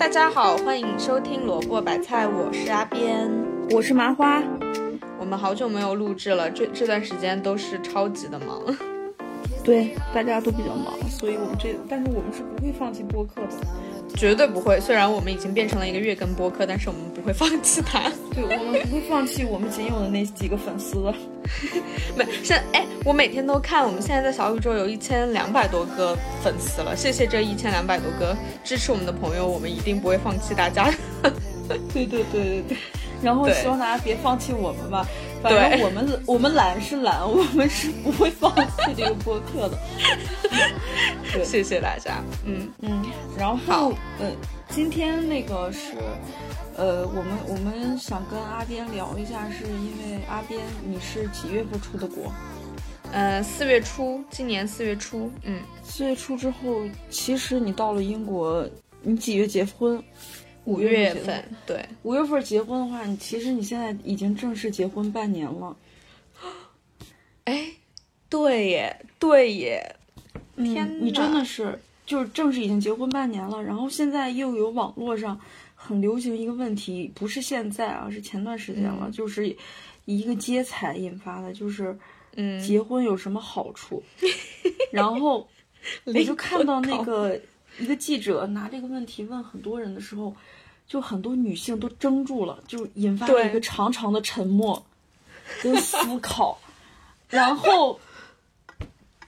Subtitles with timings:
[0.00, 3.30] 大家好，欢迎收听萝卜白菜，我是阿边，
[3.70, 4.42] 我是麻花。
[5.18, 8.62] 我们好久没有录制了，这这段时间都是超级的忙。
[9.62, 13.48] 对，大家都比较忙，所以我们这，但是我们是不会放弃播客的，
[14.16, 14.80] 绝对不会。
[14.80, 18.10] 虽然我们已经变成了一个月更播客，但是我们不会放弃它。
[18.34, 21.12] 对，我们不会放弃我们仅有的那几个粉丝。
[22.16, 30.92] 没，现哎，我每天都看，我们现在在小宇宙有一千两百多个粉丝了，谢谢这一千两百多个支持我们的朋友，我们一定不会放弃大家。
[31.92, 32.76] 对对对对对，
[33.22, 35.06] 然后希望大家别放弃我们吧。
[35.42, 39.78] 反正我们我们懒是懒，我们是不会放弃这个播客的。
[41.32, 42.22] 对，谢谢大家。
[42.44, 43.02] 嗯嗯，
[43.38, 44.30] 然后呃，
[44.68, 45.94] 今天那个是，
[46.76, 52.32] 呃，我们我们想跟阿边聊一下，是因为阿边你是几月份出的国？
[53.12, 55.30] 呃，四月初，今年四月初。
[55.42, 58.68] 嗯，四月初之后，其实你到了英国，
[59.02, 60.02] 你几月结婚？
[60.64, 65.76] 五月份，对，五月份结婚的话，你其实你现在已经正式结婚半年了。
[67.44, 67.66] 哎，
[68.28, 69.96] 对耶，对耶，
[70.56, 75.40] 天，你真的是就是正式已经结婚半年了，然后现在又有网络上
[75.74, 79.56] 很流行一个问题，不是现在啊，是前段时间了，就是
[80.04, 81.98] 一个接彩引发的，就是
[82.36, 84.02] 嗯，结婚有什么好处？
[84.92, 85.48] 然后
[86.04, 87.40] 我就看到那个
[87.80, 90.34] 一个记者拿这个问题问很多人的时候。
[90.90, 94.84] 就很多女性都怔住了，就引发了一个长长的沉默
[95.62, 96.58] 跟思考，
[97.30, 98.00] 然后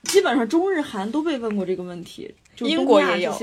[0.02, 3.38] 基本上中日韩都被问过这个问题，就英国也有，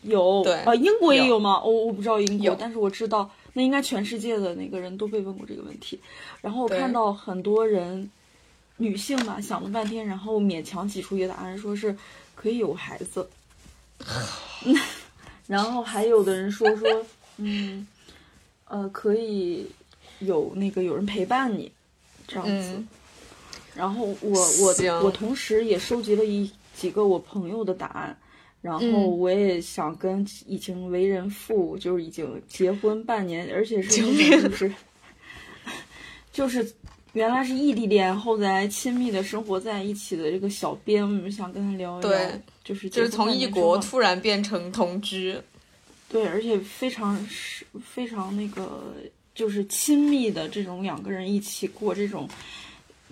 [0.00, 1.62] 有对啊，英国也有吗？
[1.62, 6.00] 我我不知道英国，但是我知道那应该全世界的那个人都被问过这个问题。
[6.40, 8.10] 然后我看到很多人
[8.78, 11.94] 女性嘛想了半天，然后勉强挤出一个答案，说是
[12.34, 13.28] 可以有孩子。
[15.46, 17.06] 然后还有的人说说。
[17.40, 17.86] 嗯，
[18.64, 19.64] 呃，可以
[20.18, 21.70] 有那个有人陪伴你，
[22.26, 22.82] 这样子。
[23.76, 28.18] 然后我我我同时也收集了一几个我朋友的答案，
[28.60, 34.74] 然后我也想跟已经为人父，就是已经结婚半年，而且是就是
[36.32, 36.74] 就是
[37.12, 42.10] 原来是异地恋，后来亲密的生活在一起的这个小编，我们想跟他聊一聊，
[42.68, 45.34] 就是就是从异国突然变成同居。
[46.06, 48.94] 对，而且非常是非常那个，
[49.34, 52.28] 就是亲密的这种两个人一起过这种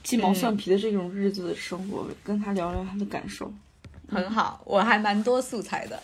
[0.03, 3.51] 鸡毛蒜皮的这种日子的生活，跟他聊聊他的感受，
[4.09, 4.61] 很好。
[4.67, 6.03] 我还蛮多素材的，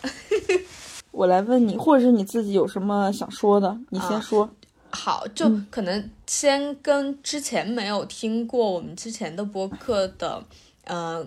[1.11, 4.49] 我来问你，或者是你自己有什么想说的，你先说。
[4.89, 10.43] 好，就可能先跟之前没有听过我们之前的播客的
[10.83, 11.25] 呃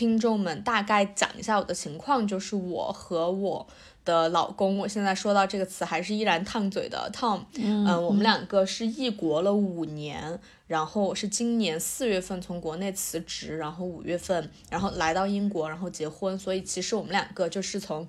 [0.00, 3.66] 听众们大概讲一下我的情况，就是我和我。
[4.02, 7.42] 的老公，我现在说到这个词还是依然烫嘴的 Tom。
[7.56, 16.36] 嗯，我们两个是异国了五年，然后我是今年四月份从国内辞职，然后五月份，然后来到英国，然后结婚。
[16.38, 18.08] 所以其实我们两个就是从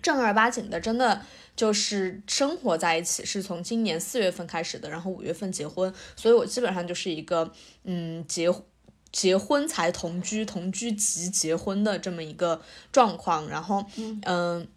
[0.00, 1.20] 正儿八经的，真的
[1.54, 5.92] 就是生活在一起，是从今年四月份开始的，然后五月份结婚。
[6.16, 7.52] 所以我基本上就是一个
[7.84, 8.50] 嗯结
[9.14, 12.60] 结婚才同居，同居即结婚的这么一个
[12.92, 13.48] 状况。
[13.48, 13.82] 然后
[14.26, 14.68] 嗯。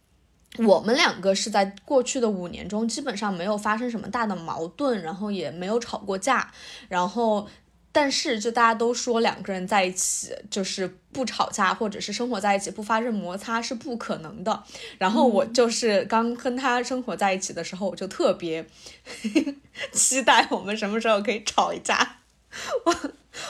[0.66, 6.52] 我们两个是在过去的五年中基本上没有发生什么大的矛盾，然后也没有吵过架，
[6.88, 7.48] 然后
[7.92, 14.64] 但是就大家都说两个人在一起就是不吵架或者是生活在一起不发生摩擦是不可能的。
[14.98, 18.66] 然后我就是刚跟他生活在一起的时候，我就特别
[19.92, 22.20] 期待我们什么时候可以吵一架，
[22.86, 22.96] 我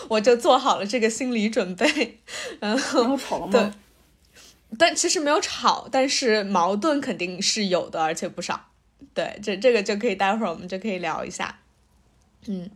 [0.09, 2.19] 我就做好了这个心理准备。
[2.59, 3.73] 然后吵了吗？
[4.77, 8.69] 但其实没有吵，但是矛盾肯定是有的，而且不少。
[9.13, 11.59] 对，这这个就可以待会儿我们就可以聊一下。
[12.47, 12.69] 嗯，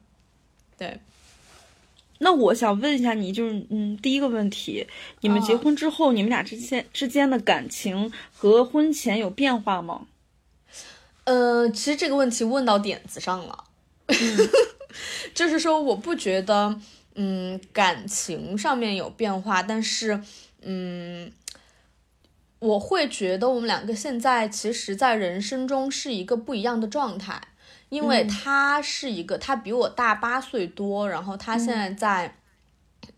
[0.78, 1.00] 对。
[2.20, 4.86] 那我想问一下你，就是嗯，第一个问题，
[5.22, 10.06] 你们结婚之后，你们俩之间之间的感情和婚前有变化吗？
[11.24, 13.64] 呃，其实这个问题问到点子上了，
[15.34, 16.80] 就是说我不觉得
[17.16, 20.22] 嗯感情上面有变化，但是
[20.62, 21.32] 嗯。
[22.60, 27.42] 我会觉得我们两个现在其实，在人生中是一个不一样的状态，
[27.90, 32.36] 因为他是一个，他比我大八岁多，然后他现在在，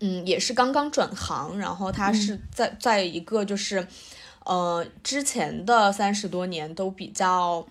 [0.00, 3.86] 嗯，也是刚刚转行，然后他是在在一个就是，
[4.46, 7.66] 呃，之前的三十多年都比较。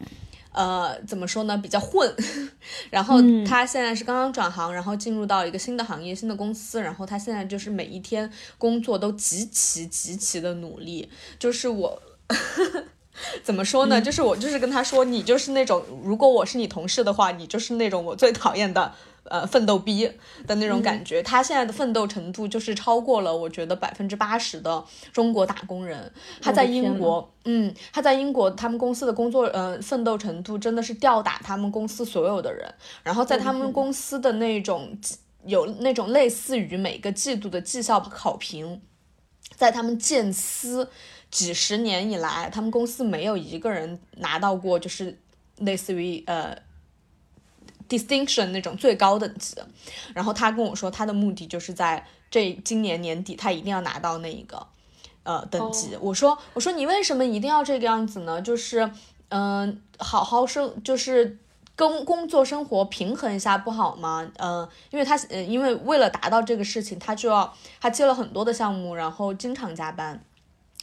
[0.53, 1.57] 呃，怎么说呢？
[1.57, 2.15] 比较混，
[2.91, 11.09] 然后他现在是刚刚转行，然后进入到一个新的行业、新的公司，然后他现在就是每一天工作都极其极其的努力。
[11.39, 12.01] 就是我，
[13.43, 13.99] 怎么说呢？
[13.99, 18.93] 就是我就是跟他说，你就是那种，如果我是你同事的话，你就是那种我最讨厌的。
[19.25, 20.05] 呃，奋斗逼
[20.45, 24.83] 的那种感觉，他现在的奋斗程度就是超过了我觉得百分之八十的
[25.13, 26.11] 中国打工人。
[26.41, 32.71] 他在英国，嗯，他在英国，他们公司的工作，呃，奋斗程度真的是吊打他们公司所有的人。
[33.01, 34.97] 然后在他们公司的那种
[35.45, 38.81] 有那种类似于每个季度的绩效考评，
[39.55, 40.89] 在他们建司
[41.31, 45.17] 几十年以来，他们公司没有一个人拿到过，就是
[45.59, 46.57] 类似于呃。
[47.97, 49.55] Distinction 那种最高等级，
[50.15, 54.65] 然后他跟我说，他的目的就是在这今年年底，他一定要拿到那一个
[55.21, 55.95] 呃等级。
[56.01, 58.41] 我说，我说你为什么一定要这个样子呢？
[58.41, 58.89] 就是
[59.29, 61.37] 嗯，好好生，就是
[61.75, 64.27] 跟工作生活平衡一下不好吗？
[64.37, 70.23] 嗯，因为他呃，因为为了达到这个事情，他就要他接了很多的项目，然后经常加班。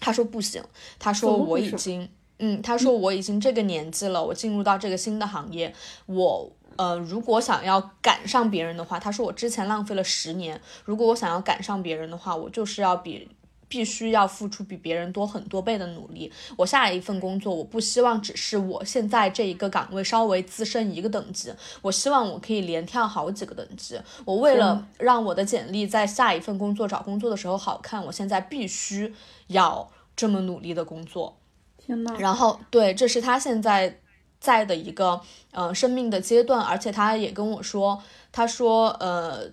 [0.01, 0.63] 他说不行，
[0.99, 2.09] 他说我已经
[2.39, 5.75] 嗯，他说我已经这个年纪了，我进入到这个新的行业，
[6.07, 6.53] 我。
[6.81, 10.59] 呃，如果想要赶上别人的话，他说我之前浪费了十年。
[10.87, 13.29] 如果我想要赶上别人的话，我就是要比
[13.69, 16.33] 必须要付出比别人多很多倍的努力。
[16.57, 24.01] 我下一份工作，我不希望只是我现在这一个岗位稍微资深一个等级，我希望我可以连跳好几个等级。
[24.25, 29.15] 我为了让我的简历在下一份工作找工作的时候好看，我现在必须
[29.49, 29.87] 要
[30.17, 31.37] 这么努力的工作。
[31.77, 34.00] 天呐，然后对，这是他现在。
[34.41, 35.21] 在的一个
[35.53, 38.03] 呃生命的阶段，而且他也跟我说，
[38.33, 39.49] 他说呃，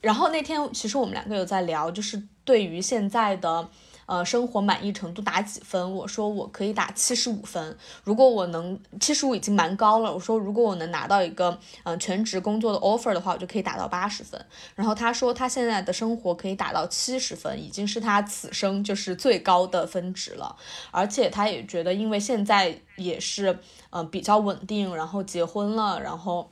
[0.00, 3.68] 然后那天其实我们两个有在聊，就是对于现在的。
[4.10, 5.94] 呃，生活满意程度打几分？
[5.94, 7.78] 我说我可以打七十五分。
[8.02, 10.12] 如果我能七十五已经蛮高了。
[10.12, 14.44] 我说如果我能拿到一个嗯全职工作的 offer 的话，我就可以打到八十分。
[14.74, 20.56] 然后他说他现在的生活可以打到七十分，已经是他此生就是最高的分值了。
[20.90, 23.60] 而且他也觉得，因为现在也是
[23.90, 26.50] 嗯比较稳定，然后结婚了，然后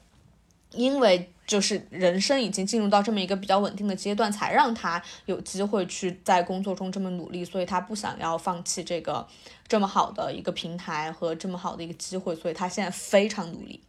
[0.70, 1.32] 因为。
[1.49, 9.27] 就是人生已经进入到这么一个比较稳定的阶段，才让他有机会去在工作中这么努力，所以他不想要放弃这个
[9.67, 13.81] 这么好的一个平台和这么好的一个机会，所以他现在非常努力。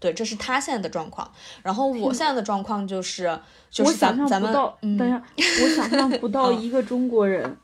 [0.00, 1.30] 对，这是他现在的状况。
[1.62, 3.38] 然后我现在的状况就是，
[3.70, 4.52] 就是咱咱们，
[4.98, 7.56] 等一下，我想象不到一个中国人，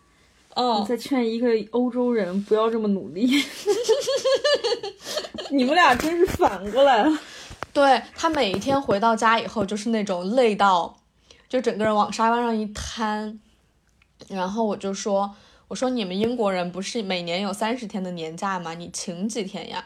[0.55, 3.27] 嗯，在劝一个欧洲人不要这么努力。
[5.51, 7.19] 你们俩真是反过来了。
[7.73, 10.97] 对他每一天回到家以后，就是那种累到，
[11.49, 13.41] 就整个人往沙发上一瘫。
[14.29, 15.35] 然后我就说
[15.69, 18.75] ：“我说你们英国人不是每年有三十天的年假吗？
[18.75, 19.85] 你请几天呀？”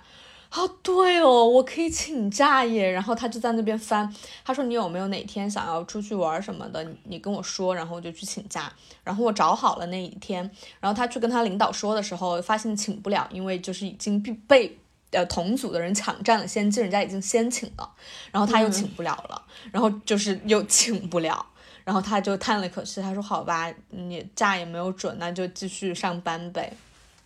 [0.50, 2.88] 啊，对哦，我可以请假耶。
[2.88, 4.08] 然后他就在那边翻，
[4.44, 6.86] 他说：“你有没有哪天想要出去玩什么的？
[7.04, 8.72] 你跟我说，然后我就去请假。”
[9.02, 10.48] 然后我找好了那一天，
[10.80, 14.78] 然后他去跟他领导说的时候，发现请不了，因为就是已经必被。
[15.14, 17.88] 呃，同组的人抢占了先机，人家已经先请了，
[18.32, 21.46] 然后他又请不了了，然后就是又请不了，
[21.84, 26.72] 然后他就叹了一口气，他说：“好吧，你假也没有准，那就继续上班呗。”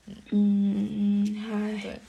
[0.07, 2.01] 嗯嗯嗯，唉，对，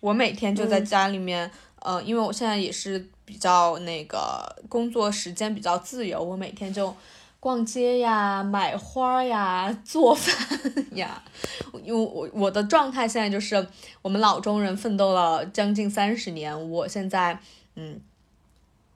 [0.00, 1.50] 我每天就在家里面，
[1.80, 6.94] 呃，因为我现在也是比较那个工作时间比较自由，我每天就。
[7.42, 10.32] 逛街呀，买花呀，做饭
[10.92, 11.20] 呀，
[11.82, 13.66] 因为我我的状态现在就是
[14.00, 17.36] 我们老中人奋斗了将近三十年，我现在
[17.74, 18.00] 嗯，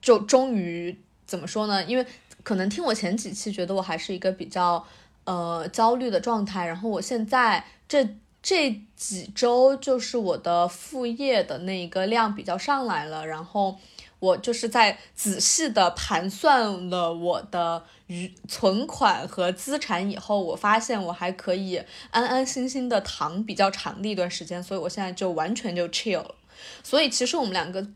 [0.01, 1.83] 就终于怎么说呢？
[1.83, 2.05] 因为
[2.41, 4.81] 可能听我前几期觉得我还是一个比较
[5.25, 13.77] 呃焦虑的状态，然后我现在这这几周就是我的副业的那一个量比较上来了，然后。
[14.19, 26.35] 我就是在仔细的盘算了我的余存款和资产以后，我发现我还可以安安心心的躺比较长的一段时间，所以我现在就完全就 chill 了。
[26.81, 27.87] 所以其实我们两个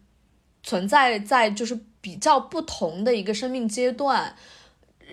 [0.61, 4.35] 存在在就是比较不同的一个生命阶段，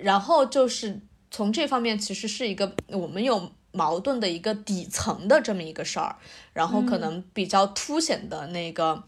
[0.02, 1.00] 然后就是
[1.30, 6.16] 从这方面其实是一个我们有矛盾的一个底层的这么一个事儿，
[6.52, 9.04] 然后可能比较凸显的那个。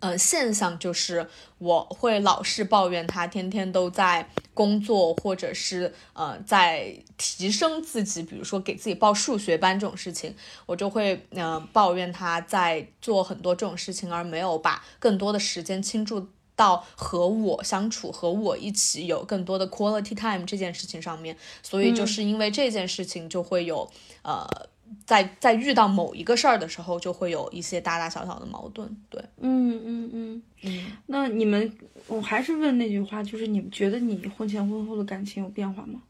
[0.00, 10.34] 呃，现象就是我会老是抱怨他天天都在工作，或者是呃在提升自己，比如说给自己报数学班这种事情，
[10.66, 21.36] 我就会呃抱怨他在做很多这种事情，而没有把更多的时间倾注到和我相处、和我一起有更多的 quality time 这件事情上面。
[21.62, 23.90] 所以就是因为这件事情，就会有
[24.22, 24.46] 呃。
[25.06, 28.88] 在在遇到某一个事儿的时候，就会有一些大大小小的矛盾。
[29.08, 30.92] 对，嗯嗯嗯嗯。
[31.06, 31.72] 那你们，
[32.06, 36.00] 我还是问那句话，就是你们觉得你婚前婚后的感情有变化吗？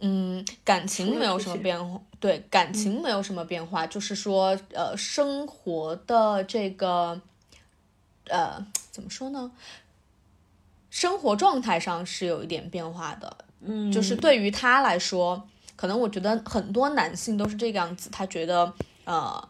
[0.00, 7.20] 嗯，感情没有什么变化，对，感情没有什么变化，就是说，呃，生活的这个，
[8.26, 9.50] 呃，怎么说呢？
[10.90, 18.72] 生活状态上是有一点变化的，嗯，就是对于他来说，可能我觉得很多男性都是这个样子，他觉得，
[19.04, 19.48] 呃。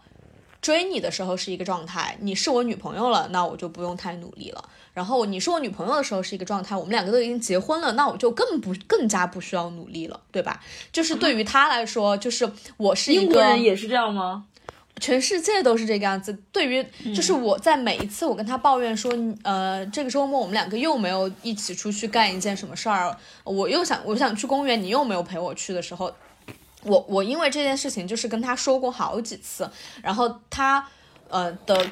[0.60, 4.64] 追你的时候是一个状态，你是我女朋友了，那我就不用太努力了。
[4.94, 10.62] 然后你是我女朋友的时候是一个状态，我们两个都已经结婚了，那我就更不更加不需要努力了，对吧？
[10.90, 14.46] 就是对于他来说，就是我是一个英国人也是这样吗？
[15.00, 16.32] 全世界都是这个样子。
[16.52, 16.84] 对于
[17.14, 26.12] 就是我在每一次我跟他抱怨说，呃，这个周末我们两个又没有一起出去干一件什么事儿，我又想我想去公园，你又没有陪我去的时候。
[26.86, 29.66] 我我因为这件事情就是跟他说过好几次，
[30.02, 30.86] 然后他，
[31.28, 31.90] 呃的，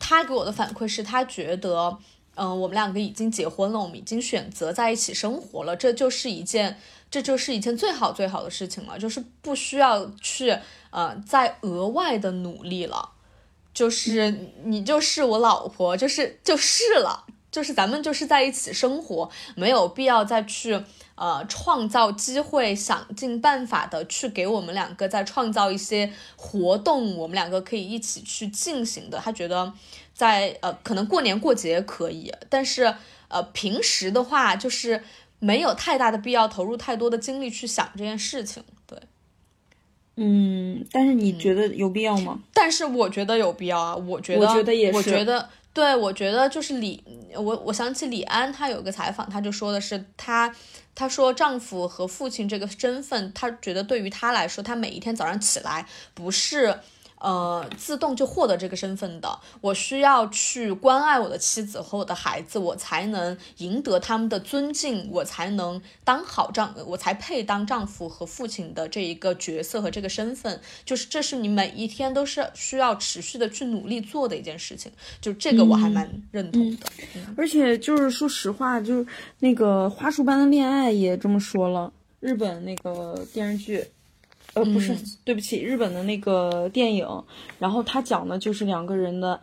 [0.00, 1.96] 他给我的反馈是他觉得，
[2.34, 6.76] 嗯，我们两个已经结婚了，我们已经选择在一起生活了，这就是一件，
[7.14, 10.58] 这就是一件最好最好的事情了，就是不需要去，
[10.90, 13.10] 呃，再额外的努力了，
[13.72, 20.82] 就是你就是我老婆，就是就是了，就是咱们就是在一起生活，没有必要再去。
[21.16, 29.16] 呃，创造机会，想尽办法的去给我们两个再创造一些活动，我们两个可以一起去进行的。
[29.20, 29.72] 他觉得，
[30.12, 32.92] 在呃，可能过年过节可以，但是
[33.28, 35.04] 呃，平时的话就是
[35.38, 38.62] 没有太大的必要投入太多的精力去想这件事情。
[38.86, 38.98] 对，
[40.16, 42.40] 嗯，但是你觉得有必要吗？
[42.52, 47.02] 但是我觉得有必要啊，我觉得，我觉得也是，我觉得，对，我觉得就是李，
[47.34, 50.54] 我我想起李安，他有个采访，他就说的是他。
[50.96, 56.78] 他说：“丈夫和父亲这个身份，他觉得对于他来说，他每一天早上起来不是。”
[57.24, 70.60] 呃，自动就获得这个身份的，我需要去关爱我的妻子和我的孩子，我才能赢得他们的尊敬，我才能当好丈，我才配当丈夫和父亲的这一个角色和这个身份。
[70.84, 74.92] 就是这是你每一天都是需要持续的去努力做的一件事情。
[75.22, 76.86] 就这个我还蛮认同的。
[77.38, 79.06] 而且就是说实话，就是
[79.38, 81.90] 那个花束般的恋爱也这么说了，
[82.20, 83.86] 日本那个电视剧。
[84.54, 87.06] 呃，不是，对不起，日本的那个电影，
[87.58, 89.40] 然后他讲的就是两个人的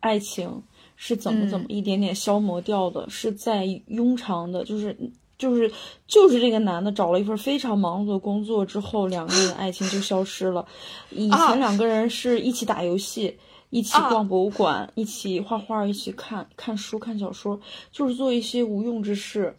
[0.00, 0.62] 爱情
[0.96, 4.96] 是怎么怎么一点点消磨掉的，是在庸常的，就是
[5.36, 5.70] 就是
[6.06, 10.66] 就是这个男的找了一份非常忙碌的工作之后，两个人的爱情就消失了。
[11.10, 13.36] 以前两个人是一起打游戏，
[13.68, 17.60] 一起逛博物馆，一起画画，一起看看书、看小说，
[17.92, 19.54] 就是做一些无用之事。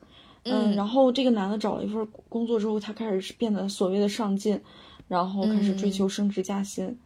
[0.50, 4.60] 嗯，然后这个男的找了一份工作之后，他开始变得所谓的上进。
[5.07, 6.97] 然后开始追求升职加薪，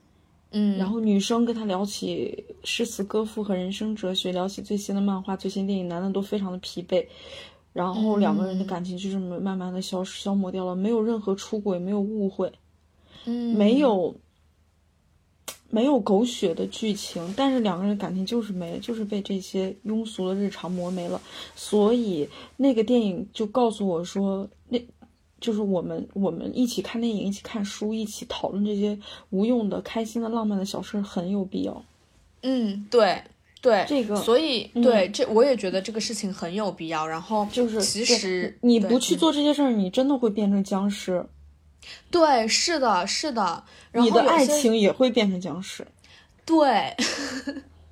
[0.49, 7.05] 嗯，然后女生跟他聊起诗词歌赋和人生哲学，聊起最新的漫画、最新电影，男的都非常的疲惫，
[7.73, 12.51] 然后两个人的感情就这么慢慢的消消磨掉了，没有任何出轨，没有误会，
[13.25, 14.15] 嗯，没有
[15.69, 21.21] 没有狗血的剧情，但是两个人感情就是没了，就是被这些庸俗的日常磨没了，
[21.55, 22.27] 所以
[22.57, 24.81] 那个电影就告诉我说那。
[25.41, 28.97] 就是我们我们一起看电影，一起看书，一起讨论这些
[29.31, 31.83] 无用的、开心的、浪漫的小事，很有必要。
[32.43, 33.21] 嗯，对
[33.59, 37.07] 对，这个，所以对这我也觉得这个事情很有必要。
[37.07, 41.25] 然后就是其实你不去做这些事儿，你真的会变成僵尸。
[42.11, 43.63] 对，是的，是的。
[43.93, 45.85] 你的爱情也会变成僵尸。
[46.45, 46.95] 对，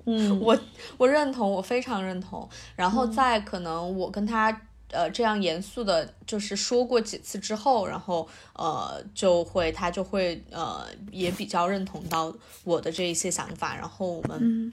[0.06, 0.56] 嗯， 我
[0.96, 2.48] 我认同，我非常认同。
[2.76, 4.62] 然后再可能我跟他。
[4.90, 14.72] 呃，这样严肃的，就是说过几次之后，然后呃，就会他就会呃，也比较认同到我的这一些想法，然后我们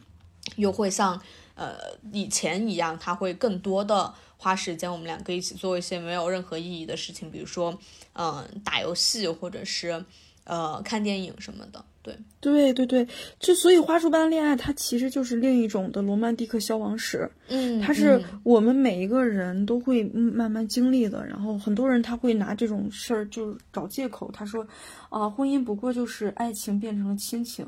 [0.56, 1.22] 又会像
[1.56, 1.76] 呃
[2.12, 7.78] 以前一样，他会更多的花时间，我们两个一起做一些没有任何意义的事情，比如说
[8.14, 10.04] 嗯打游戏或者是
[10.48, 11.86] 呃看电影什么的。
[12.02, 13.06] 对对对对，
[13.38, 17.30] 就所以花束般的恋爱，它其实就是另一种的罗曼蒂克消亡史。
[17.50, 21.26] 嗯，它是我们每一个人都会慢慢经历的。
[21.28, 24.66] 然后很多人他会拿这种事儿就是找借口，他说，
[25.10, 27.68] 啊，婚姻不过就是爱情变成了亲情，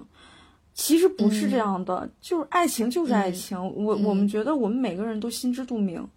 [0.73, 3.57] 其实不是这样的，就是爱情就是爱情。
[3.75, 6.07] 我我们觉得我们每个人都心知肚明，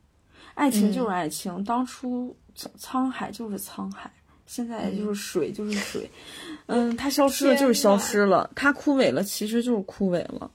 [0.55, 2.37] 爱情就是爱情，当初
[2.79, 4.09] 沧海就是沧海。
[4.53, 6.11] 现在就是水，就是水，
[6.67, 10.51] 嗯，它消失了就是消失了，它枯萎了其实就是枯萎了。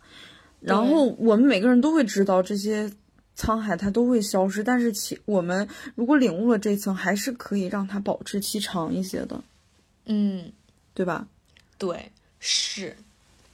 [0.60, 2.88] 然后我们每个人都会知道这些
[3.36, 9.44] 沧海它都会消失，但是其我们如果领悟了这层，还是可以让它保质期长一些的，
[10.06, 10.52] 嗯，
[10.94, 11.28] 对吧？
[11.80, 12.96] 对，是，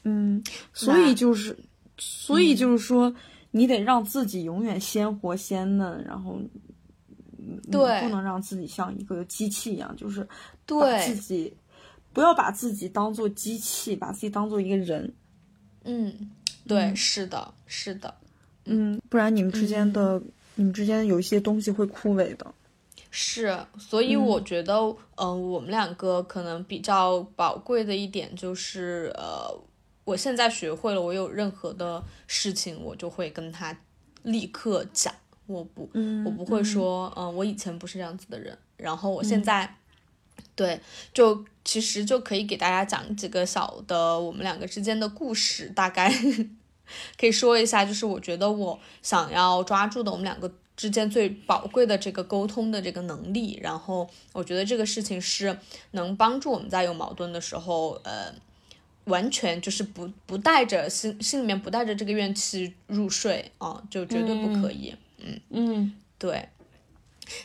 [0.03, 1.57] 嗯，所以就是，
[1.97, 3.15] 所以就是说，
[3.51, 6.37] 你得让自己永远鲜活鲜嫩，然后。
[7.71, 10.27] 对，不能让自己像一个机器一样，就是
[10.65, 11.55] 对自己
[12.11, 15.13] 不要把自己当做机器，把自己当做一个人。
[15.83, 16.31] 嗯，
[16.67, 18.13] 对，是的，是的，
[18.65, 20.21] 嗯，不然你们之间的
[20.55, 22.53] 你们之间有一些东西会枯萎的。
[23.15, 24.73] 是，所以我觉得，
[25.17, 29.55] 嗯，我们两个可能比较宝贵的一点就是，呃，
[30.03, 33.77] 我现在学会了，我有任何的事情，我就会跟他
[34.23, 35.13] 立刻讲，
[35.47, 35.89] 我不，
[36.25, 39.75] 我不会说，嗯，我以前不是这样子的人，然后我现在，
[40.55, 40.79] 对，
[41.13, 46.13] 就其实就可以给大家讲几个小的我们两个之间的故事，大概
[47.19, 50.51] 可以说一下，就是我觉得我想要抓住的我们两个。
[50.75, 55.55] 之间最宝贵的这个沟通的这个能力，然后我觉得这个事情是
[55.91, 58.33] 能帮助我们在有矛盾的时候，呃，
[59.03, 64.91] 完全就是不不带着心心里面不带着这个怨气入睡啊，就绝对不可以。
[64.91, 66.49] 嗯嗯嗯，对。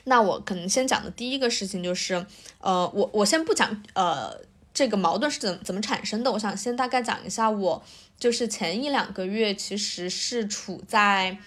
[0.04, 2.26] 那我可能先讲的第一个事情就是，
[2.60, 4.38] 呃，我我先不讲呃
[4.74, 7.82] 这个矛盾是怎怎么产生的，我想先大概讲一下，我
[8.18, 11.38] 就是前一两个月其实是处在。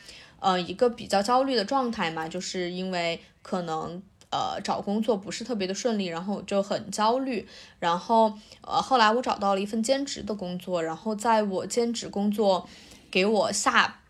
[0.44, 7.48] 呃，一个比较焦虑的状态嘛，就是因为可能呃找工作不是特别的顺利，然后就很焦虑。
[7.78, 12.68] 然后呃后来我找到了一份兼职的工作，然后在我兼职工作
[13.12, 14.01] 给我下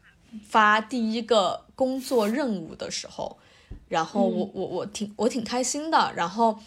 [0.48, 3.38] 发第一个工作任务的时候，
[3.90, 6.14] 然后我我我挺我挺开心的。
[6.16, 6.60] 然后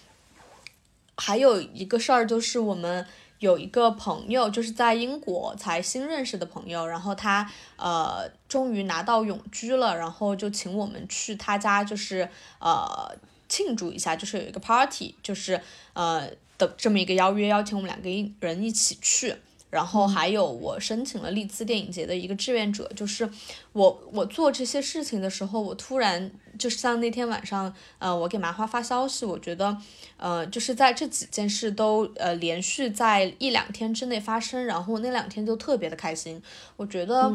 [1.16, 3.06] 还有一个事儿就是我们。
[3.40, 12.26] 有一个朋友，就是在英国才新认识的朋友，然后他呃终于拿到永居了，然后就请我们去他家，就是
[12.58, 13.14] 呃
[13.46, 15.60] 庆祝一下，就是有一个 party，就是
[15.92, 18.08] 呃的这么一个邀约，邀请我们两个
[18.46, 19.34] 人一起去。
[19.74, 23.28] 然后还有我申请了利兹电影节的一个志愿者，就是
[23.72, 29.76] 我我做这些事情的时候，我突然就是像那天晚上，呃，我给麻花发消息，我觉得，
[30.16, 36.40] 呃，就是在这几件事都呃连续在一两天之内发生，然后那两天就特别的开心。
[36.76, 37.34] 我觉得，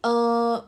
[0.00, 0.66] 呃，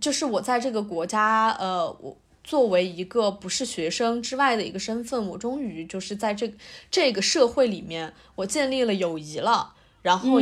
[0.00, 6.54] 就是我在这个国家，呃，我作为一个不是学生之外的一个身份，我终于就是在这
[6.88, 9.74] 这个社会里面，我建立了友谊了。
[10.02, 10.32] 然后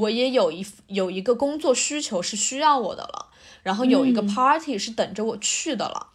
[0.00, 3.26] 我也有一有一个工作需求是需要我的了，
[3.64, 6.10] 然后有一个 party 是等着我去的了，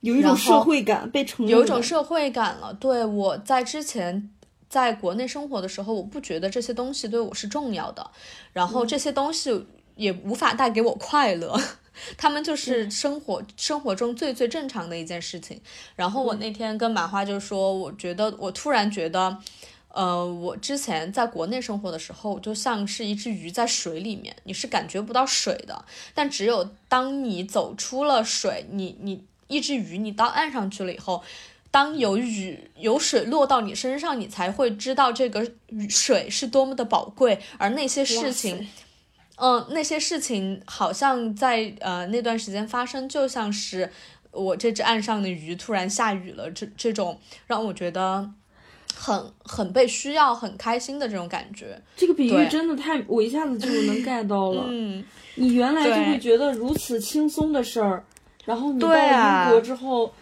[0.00, 2.74] 有一种社会感被承有一种社会感了。
[2.74, 4.30] 对我在之前
[4.68, 8.10] 在国内生活的时候，我不觉得这些东西对我是重要的，
[8.52, 11.58] 然后这些东西也无法带给我快乐，
[12.18, 15.58] 他们就是生活生活中最最正常的一件事情。
[15.96, 19.38] 然后我那天跟马花就说，我觉得我突然觉得。
[19.94, 25.84] 呃，我之前在国内生活的时候，就像是一只鱼在水里面，你是感觉不到水的。
[26.12, 31.22] 但只有当你走出了水，你你一只鱼，你到岸上去了以后，
[31.70, 35.48] 当有雨有水落到你身上，你才会知道这个
[35.88, 37.40] 水是多么的宝贵。
[37.56, 38.66] 而那些事情，
[39.36, 43.92] 嗯，那些事情好像在呃那段时间发生，就像是
[44.32, 48.32] 我这只岸上的鱼突然下雨了，这这种让我觉得。
[48.94, 51.80] 很很被需要，很开心的这种感觉。
[51.96, 54.66] 这个比喻真的太，我一下子就能 get 到了。
[54.68, 55.04] 嗯，
[55.34, 58.04] 你原来就会觉得如此轻松的事儿，
[58.44, 58.88] 然后你到
[59.46, 60.12] 英国之后，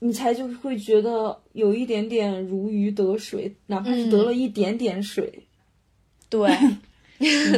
[0.00, 5.44] 你才就会觉得有一点点如鱼得水，哪怕是得了一点点水。
[6.28, 6.50] 对。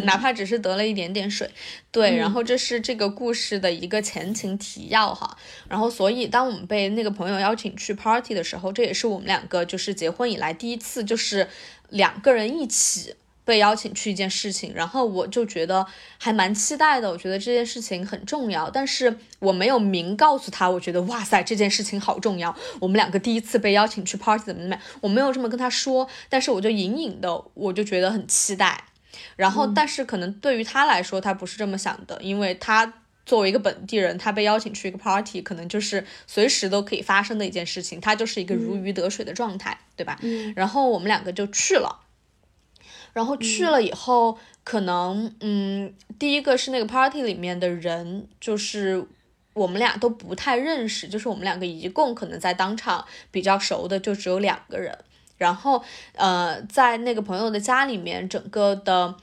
[0.05, 1.51] 哪怕只是得了一点点水，
[1.93, 5.37] 对，然后这是这个故事的一个前情提要哈，
[5.69, 11.49] 然后所以当我们被那个朋友邀请去 party 的时候，这也是我们两个就是结婚以来第一次，就是
[11.91, 15.85] 两个人一起被邀请去一件事情，然后我就觉得
[16.19, 28.85] 还蛮期待的，我觉得这件事情很重要，但是我没有明告诉他，我觉得哇塞这件事情好重要，我们两个第一次被邀请去 party 怎么怎么样，我没有这么跟他说，但是我就隐隐的我就觉得很期待。
[29.37, 32.93] 然后，但是可能对于他来说，他不是这么想的，因为他
[33.27, 40.19] 作为一个本地人，他被邀请去一个 party，可能就是随时都可以发生的一件事情，他就是一个如鱼得水的状态，对吧？
[40.23, 40.53] 嗯。
[40.57, 42.01] 然后我们两个就去了，
[43.13, 49.07] 然后去了以后，可能，嗯，第一个是那个 party 里面的人，就是
[49.53, 54.97] 我们俩都不太认识，就是我们两个一共可能在当场比较熟的就只有两个人，
[55.41, 55.83] 然后，
[56.15, 59.17] 呃，在那个朋友的家里面，整个的。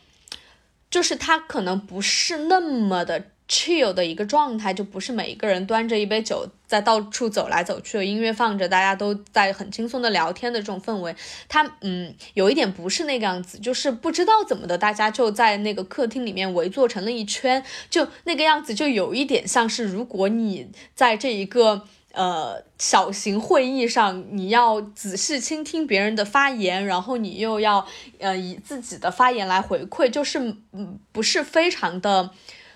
[0.90, 11.14] 就是他可能不是那么的 chill 的一个状态，就不是每一个人端着一杯酒在到处走来走去，音乐放着，大家都在很轻松的聊天的这种氛围。
[11.50, 21.86] 他嗯，有一点不是那个样子，就是不知道怎么的，大家就在那个客厅里面围坐成了一圈，就那个样子，就有一点像是如果你在这一个。
[22.18, 27.86] 呃，小型会议上，你要仔细倾听别人的发言，然后你又要
[28.20, 30.40] 呃以自己的发言来回馈，就是
[30.72, 32.32] 嗯不是非常的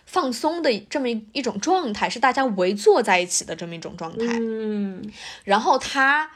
[0.05, 4.27] 放松的这么一一种状态，是大家围坐在一起的这么一种状态。
[4.39, 5.11] 嗯，
[5.43, 6.29] 然后他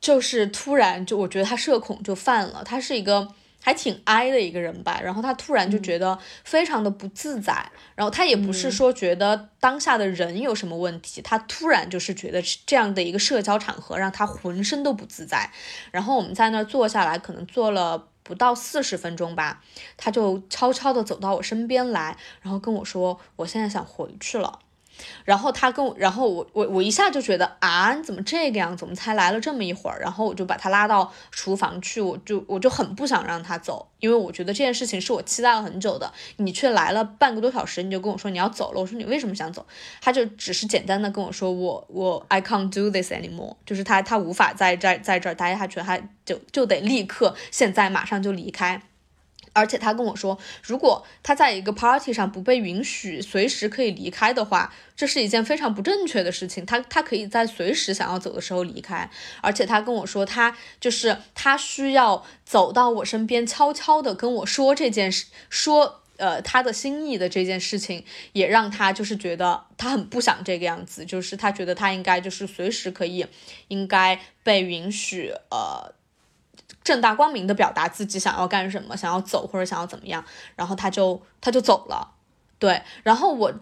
[0.00, 3.34] 就是突然就我觉得他社恐就犯了，他是一个。
[3.64, 15.50] 还挺 I 的一个人吧，然后他突然就觉得非常的不自在，然后他也不是说觉得当下的人有什么问题，他突然就是觉得这样的一个社交场合让他浑身都不自在，
[15.90, 19.62] 然后我们在那儿坐下来，可能坐了不到四十分钟吧，
[19.96, 24.58] 他就悄悄的走到我身边来，然后跟我说，我现在想回去了。
[25.24, 28.76] 然后他跟我，然后我我我一下就觉得啊，你怎么这个样？
[28.76, 29.98] 怎么才来了这么一会儿？
[30.00, 36.12] 然后我就把他拉到厨房去，我就我就很不想让他走，因为我觉得这件事情是我期待了很久的。
[36.36, 38.80] 你却来了半个多小时，你就跟我说你要走了。
[38.80, 39.64] 我说你为什么想走？
[40.00, 48.82] 他就只是简单的跟我说我我 I can't do this anymore，就是他他无法在在在这儿待下去，他就就得立刻现在马上就离开。
[49.54, 56.66] 而且他跟我说，如果他在一个 party 上不被允许随时可以离开的话，这是一件非常不正确的事情。
[56.66, 59.08] 他他可以在随时想要走的时候离开。
[59.40, 73.24] 而且他跟我说，他就是他需要走到我身边，悄悄的跟我说这件事，说呃他的心意的这件事情，也让他就是觉得他很不想这个样子，就是他觉得他应该就是随时可以，
[73.68, 75.94] 应该被允许呃。
[76.84, 80.22] 正大光明的表达自己想要干什么，想要走或者想要怎么样，
[80.54, 82.12] 然后他就他就走了，
[82.58, 83.52] 对，然后我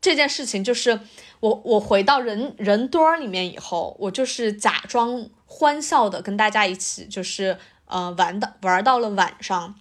[0.00, 1.00] 这件事情就是
[1.38, 9.76] 我我回到人人堆儿里面以后，我就是假装欢笑的跟大家一起就是呃玩的玩到了晚上，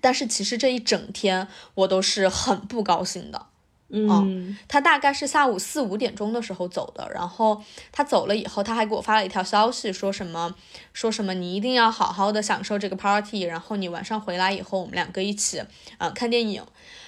[0.00, 3.46] 但是其实这一整天我都是很不高兴的。
[3.92, 10.54] 嗯，他大概是下午四五点钟的时候走的，然后他走了以后，他还给我发了一条消息，说什么
[10.92, 15.62] 说什么你一定要好好的享受这个 party，然后你晚上回来以后，我们两个一起
[15.98, 16.62] 嗯看电影，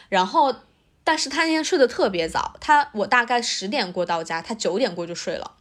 [0.09, 0.55] 然后
[1.05, 5.53] 但是他那天睡得特别早，他我大概十点过到家，他九点过就睡了，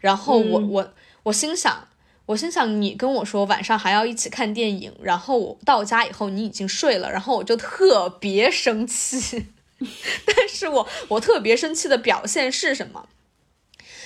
[0.00, 1.88] 然后我我我心想
[2.26, 9.48] 我心想你跟我说晚上还要一起看电影，然后我到家以后你已经睡了，然后我就特别生气。
[10.26, 13.08] 但是我我特别生气的表现是什么？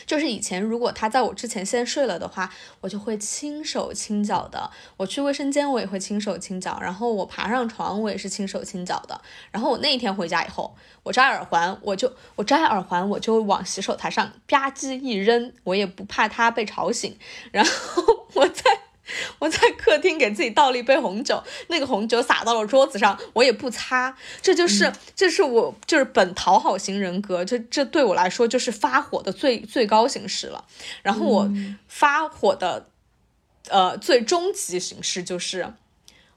[0.07, 2.51] 就是以前如果他在我之前先睡了的话，
[2.81, 4.71] 我就会轻手轻脚的。
[4.97, 9.21] 我去卫生间我也会轻手轻脚，然后我爬上床我也是轻手轻脚的。
[9.51, 17.19] 然后我那一天回家以后，我摘耳环，我就我摘耳环我就往洗手台上吧唧一扔，我也不怕他被吵醒。
[17.53, 18.88] 然后 我在。
[19.39, 24.17] 我在客厅给自己倒了一杯红酒，那个红酒洒到了桌子上，我也不擦。
[24.43, 30.65] 这就是，这是我就是本讨好型人格，这这对我来说就是发火的最最高形式了。
[31.03, 31.51] 然后我
[31.89, 32.89] 发火的，
[33.69, 35.75] 呃，最终极形式就是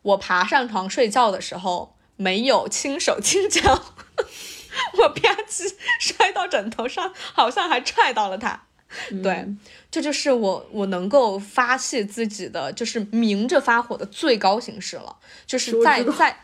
[0.01, 3.61] 我爬上床睡觉的时候没有轻手轻脚，
[4.97, 8.63] 我吧唧摔到枕头上，好像还踹到了他。
[9.23, 9.45] 对，
[9.89, 15.15] 这就是我我能够发泄自己的，就是明着发火的最高形式了。
[15.45, 16.37] 就是在在，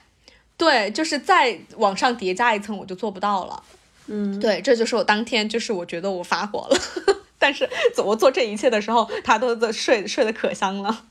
[0.58, 3.64] 对，就是再往上叠加一层，我就做不到了。
[4.08, 6.80] 嗯，对，这就是我当天，就是我觉得我发火了，
[7.38, 11.06] 但是我做这一切的时候，他都在睡睡得可香了。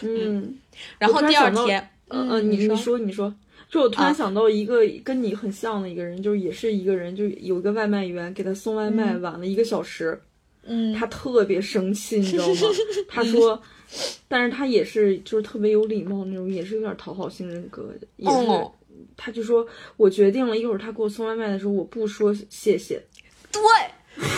[0.00, 0.58] 嗯，
[0.98, 3.32] 然后第二天，嗯嗯，你你说你说，
[3.70, 10.20] 就我突然想到一个跟你很像的一个人，就是也是一个人，就有一个外卖员给他送外卖晚了一个小时。
[10.68, 12.54] 嗯，他特别生气，你知道吗？
[13.08, 13.60] 他说，
[14.28, 18.36] 但是他也是就是特别有礼貌那种，也是有点讨好型人格，也是。
[19.16, 23.02] 他就说，我决定了一会儿他给我送外卖的时候，我不说谢谢。
[23.50, 23.62] 对，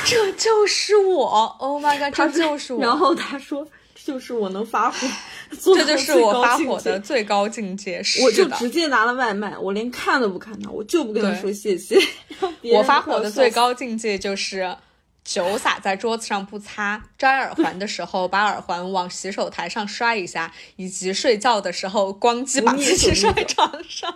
[0.07, 1.27] 这就是我。
[1.59, 2.81] Oh my god，这就是我。
[2.81, 5.07] 然后他说，就是我能发火，
[5.77, 8.03] 这就是我发火的最高境界。
[8.23, 11.99] 我就直接拿了外卖，我连看都不看他，我就不跟他说谢谢。
[12.73, 14.75] 我发火的最高境界就是。
[15.31, 24.13] 酒洒在桌子上不擦，摘耳环的时候把耳环往洗手台上摔一下，以及睡觉的时候咣叽把自己摔床上，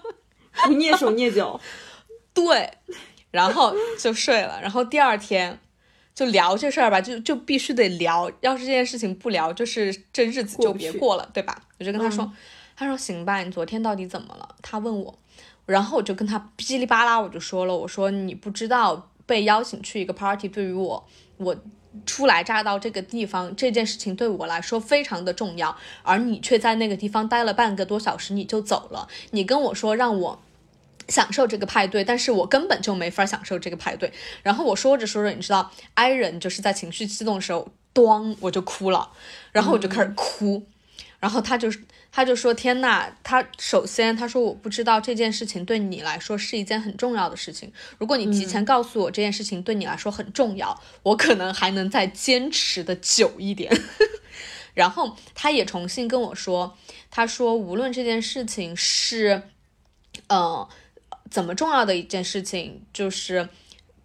[0.64, 1.61] 不蹑手蹑脚。
[2.33, 2.68] 对，
[3.31, 4.61] 然后就睡了。
[4.61, 5.57] 然后第二天
[6.16, 8.29] 就聊这事儿吧，就就必须得聊。
[8.40, 11.57] 要是这件事情不聊，就是这日子就别过了，对吧？
[11.79, 12.29] 我就跟他说，
[12.74, 14.57] 他说行吧，你昨天到底怎么了？
[14.61, 15.16] 他问我，
[15.66, 19.11] 然后我就跟他噼里啪啦我就说了，我说你不知道。
[19.26, 21.06] 被邀请去一个 party，对于我，
[21.37, 21.56] 我
[22.04, 25.76] 初来乍到这个地方，这件事情对我来说非常的重要。
[26.02, 29.08] 而你却在那个地方待了半个多小时，你就走了。
[29.30, 30.42] 你跟我说让我
[31.08, 34.12] 享受这个派对，但是我根本就没法享受这个派对。
[34.42, 39.10] 然后我说着说着，你知道，i 人就是在情绪激动的时候，咣我就哭了，
[39.52, 40.66] 然后我就开始哭，
[41.20, 41.70] 然后他就
[42.14, 47.72] 他就说：“天呐，他首先他说我不知道这件事情对你来说是一件很重要的事情。
[47.98, 53.77] 如果你提前告诉我这件事情对你来说很重要，我可能还能再坚持的久一点。
[54.74, 56.79] ”然后他也重新跟我说
[57.11, 59.42] ：“他说无论这件事情是，
[60.29, 60.68] 呃。”
[61.31, 63.48] 怎么重要的一件事情就是，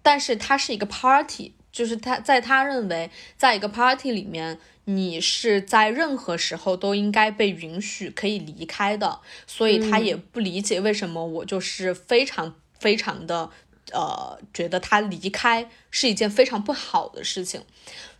[0.02, 4.58] 但是它是一个 party，就是他在他认为，在一个 party 里面，
[4.96, 13.50] 你是在任何时候都应该被允许可以离开的，所以他也不理解为什么我就是非常非常的
[13.92, 17.62] 呃觉得他离开是一件非常不好的事情，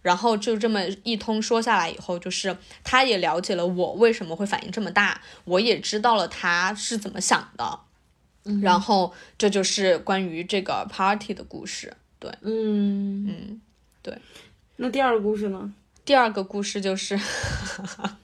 [0.02, 7.80] 然后就这么一通说下来以后，就是他也了解了我为什么会反应这么大，我也知道了他是怎么想的。
[8.62, 13.62] 然后这就是关于这个 party 的故事，对，嗯嗯，
[14.02, 14.18] 对。
[14.78, 15.72] 那第二个故事呢？
[16.10, 17.20] 第二个故事就是，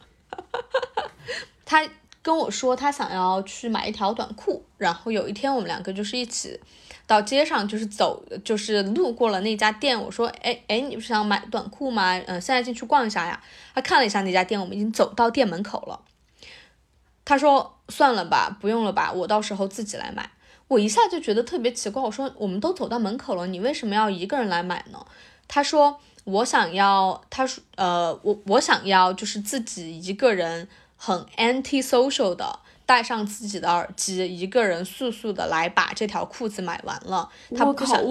[1.63, 1.88] 他
[2.24, 6.60] 跟我说他想要去买一条短裤，然后有一天我们两个就是一起
[7.06, 10.02] 到街上，就是走，就是路过了那家店。
[10.02, 12.17] 我说，哎哎，你不是想买短裤吗？
[12.26, 13.39] 嗯，现在进去逛一下呀。
[13.76, 16.02] 他看了一下那家店，我们已经走到店门口了。
[17.24, 20.32] 他说：“算了吧，不用了吧，我到时候自己来买。”
[20.69, 25.06] 我一下就觉得特别奇怪，我说：“我们都走到门口了，你为什么要一个人来买呢？”
[25.48, 37.29] 他说：“我想要，他说，呃，我我想要就是自己一个人很 anti social 的，戴上自己的耳机，一个人速速的来把这条裤子买完了。
[37.55, 38.03] 他不想，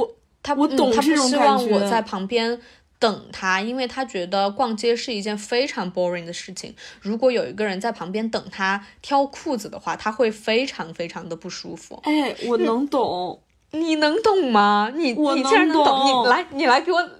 [0.43, 2.61] 他我懂他不希望我在旁边。”
[2.97, 6.75] 等他，因为他觉得逛街是一件非常 boring 的事情。
[7.03, 12.01] 如果有一个人在旁边等他挑裤子的话，他会非常非常的不舒服。
[12.05, 13.43] 哎，我能懂，
[13.75, 14.91] 你能懂吗？
[14.95, 16.25] 你你竟然能懂？
[16.25, 17.11] 你来，你来给我，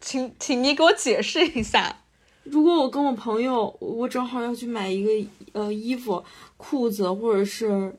[0.00, 1.96] 请请你给我解释一下。
[2.44, 6.22] 如果我跟我朋友，我正好要去买一个呃衣服、
[6.56, 7.92] 裤子，或者是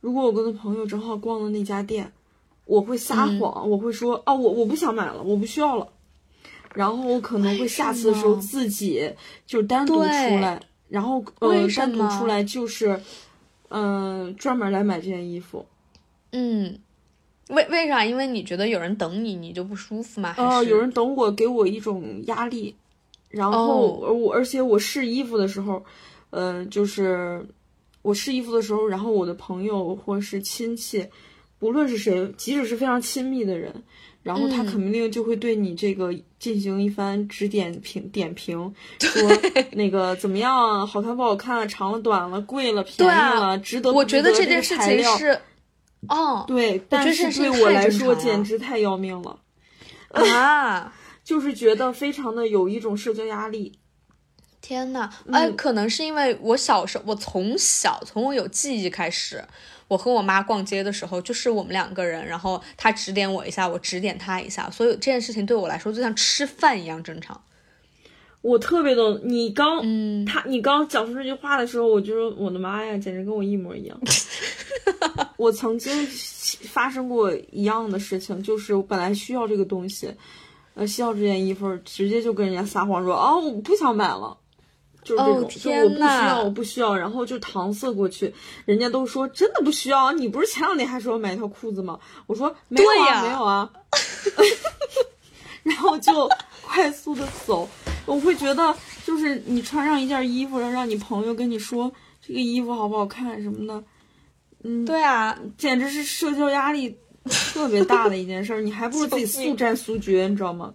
[0.00, 2.10] 如果我跟朋友正好逛的那家店，
[2.64, 5.86] 我会撒谎，我会说啊，我我不想买了，我不需要了。
[6.74, 9.12] 然后我可能会下次的时候自己
[9.46, 12.98] 就单独出来，然后呃单独出来就是，
[13.68, 15.66] 嗯，专门来买这件衣服。
[16.30, 16.78] 嗯，
[17.52, 18.04] 为为啥？
[18.04, 20.34] 因为你觉得有人等你，你就不舒服吗？
[20.38, 22.74] 哦，有人等我，给我一种压力。
[23.28, 25.82] 然后我而且我试衣服的时候，
[26.30, 27.46] 嗯，就是
[28.02, 31.06] 我试衣服的时候，然后我的朋友或是亲戚，
[31.58, 33.72] 不论是谁，即使是非常亲密的人。
[34.22, 39.20] 然后他肯定就会对你这个进行一番指点评点评，说
[39.72, 45.36] 那个怎么样啊，好看不好看，长了短了，贵了便宜了，值得我觉得这件事情是，
[46.08, 49.38] 哦，对，但是对我来说简直太要命了，
[50.10, 53.78] 啊， 就是觉得非常的有一种社交压力。
[54.60, 59.44] 天呐，哎，可能是因为我小时候，我从小从我有记忆开始。
[59.88, 67.38] 我和我妈逛街的时候，就是我们两个人，然后她指点我一下，我指点她一下，所以这件事情对我来说就像吃饭一样正常。
[68.42, 73.98] 我特别懂你刚，嗯，他你刚讲出这句话的时候，我就说我的妈呀，简直跟我一模一样。
[75.38, 76.06] 我曾经
[76.68, 80.12] 发生过一样的事情，就是我本来需要这个东西，
[80.74, 84.36] 呃，需要这件衣服，直接就跟人家撒谎说啊，我不想买了。
[85.04, 88.32] 就是这种，就我不需要，我不需要，然后就搪塞过去。
[88.64, 91.98] 人家都说真的不需要，你不是前两天还说买一条裤子吗？
[92.28, 93.68] 我说没有啊，没有啊。
[95.64, 96.28] 然后就
[96.62, 97.68] 快速的走。
[98.06, 98.74] 我会觉得，
[99.06, 103.84] 就是你穿上一件衣服，然后让你朋友跟你说这个衣服好不好看什么的，
[104.64, 108.60] 嗯，对啊，简直是社交压力特别大的一件事儿。
[108.60, 110.74] 你还不如自己 速战速决，你知道吗？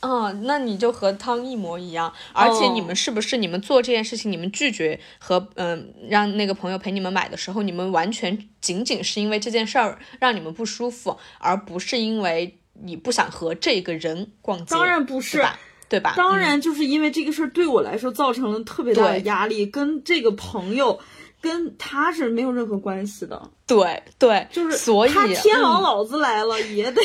[0.00, 14.66] 嗯，那你就和汤一模一样，而且你们是不是你们做这件事情，你们拒绝和嗯让那个朋友陪你们买的时候，你们完全仅仅是因为这件事儿让你们不舒服，而不是因为你不想和这个人逛街。
[14.70, 15.44] 当然不是，
[15.88, 16.14] 对吧？
[16.16, 20.98] 当然就是因为这个事儿对我来说造成了特别大的压力，跟这个朋友
[21.40, 23.50] 跟他是没有任何关系的。
[23.66, 27.02] 对对，就是所以他天王老子来了也得。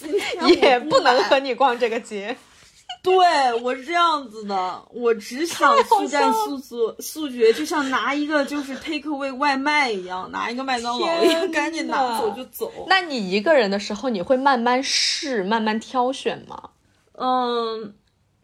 [0.62, 2.34] 也不能和你逛这个街，
[3.02, 3.14] 对
[3.60, 12.72] 我是这样子的，我只想速战速速速决，就像拿一个就是 take away 外卖一样，拿一个麦当劳一样，赶紧拿走就走。
[12.88, 16.70] 那你一个人的时候，你会慢慢试，慢慢挑选吗？
[17.18, 17.92] 嗯，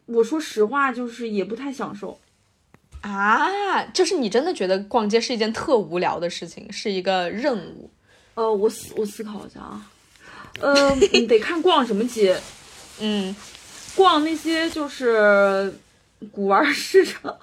[0.07, 2.19] 我说实话，就是也不太享受。
[3.01, 7.89] 啊，就是你真的觉得逛街是一件特无聊的事情，是一个任务。
[8.33, 9.89] 呃，我思我思考一下啊，
[10.59, 10.95] 呃，
[11.27, 12.37] 得看逛什么街，
[12.99, 13.35] 嗯，
[13.95, 15.73] 逛那些就是
[16.31, 17.35] 古玩市场，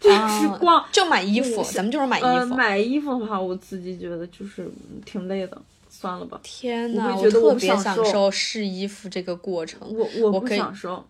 [0.00, 2.54] 就是逛就买衣服，咱们就是买衣服。
[2.54, 4.70] 买衣服的话，我自己觉得就是
[5.04, 6.38] 挺累的，算了吧。
[6.42, 9.80] 天呐，我特别享受试衣服这个过程。
[9.82, 11.04] 我我不享受。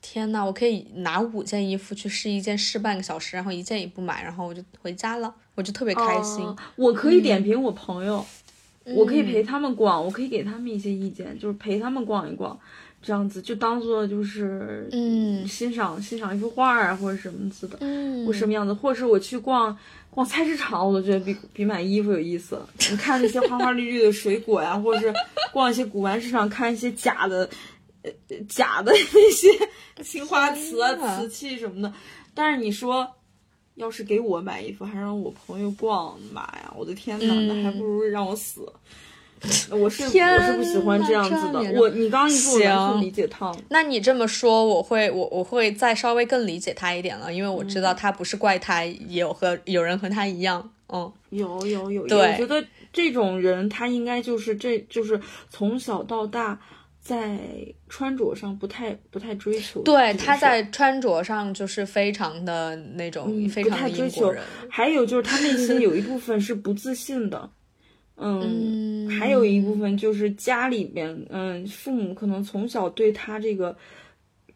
[0.00, 6.44] 天呐，我可以拿五件衣服去试一件，试半个小时，然后一件也不买，然后我就回家了，我就特别开心。
[6.76, 8.24] 我可以点评我朋友，
[8.84, 12.58] 我可以陪他们逛，我可以给他们一些意见，就是陪他们逛一逛，
[13.02, 19.76] 这样子就当做就是嗯欣赏欣赏一幅画啊或者什么似的，嗯，或什么样子，或者是我去逛
[20.10, 22.60] 逛菜市场，我都觉得比比买衣服有意思。
[22.90, 25.12] 你看那些花花绿绿的水果呀，或者是
[25.52, 27.48] 逛一些古玩市场看一些假的。
[28.28, 29.48] 呃，假的那些
[30.04, 31.92] 青花瓷啊、瓷器什么的，
[32.34, 33.08] 但是你说，
[33.74, 38.70] 要是给我买衣服，还让我朋友逛，妈呀，我的天哪，那还不如让我死。
[39.70, 41.60] 我是我是不喜欢这样子的。
[41.78, 43.54] 我你刚刚一说，我完全理解他。
[43.68, 50.68] 那你这么说，我会我我会再稍微更理解他一点了，因为我知道他不是怪胎，也有和有人和他一样。
[50.88, 56.58] 嗯，有有有，对我觉得这种人他应该就是这就是从小到大。
[57.08, 57.38] 在
[57.88, 64.34] 穿着上不太不太追求，对他在穿着上就是非常的那种非常的追求。
[64.68, 67.50] 还有就是他内心 有一部分是不自信的，
[68.16, 73.74] 嗯，还有一部分就是家里边，嗯，父母可能从小对他这个，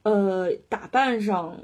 [0.03, 1.59] 呃，打扮上。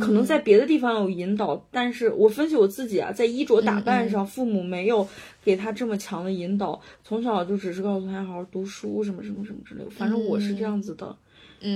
[0.00, 5.06] 可能在别的地方有引导，但是我分析我自己啊，在衣着打扮上，父母没有
[5.44, 9.90] 给他这么强的引导，从小就只是告诉他好好读书，什么什么什么之类的。
[9.90, 11.16] 反正我是这样子的，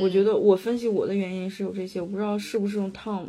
[0.01, 3.27] 我觉得我分析我的原因是有这些，我不知道是不是用 Tom。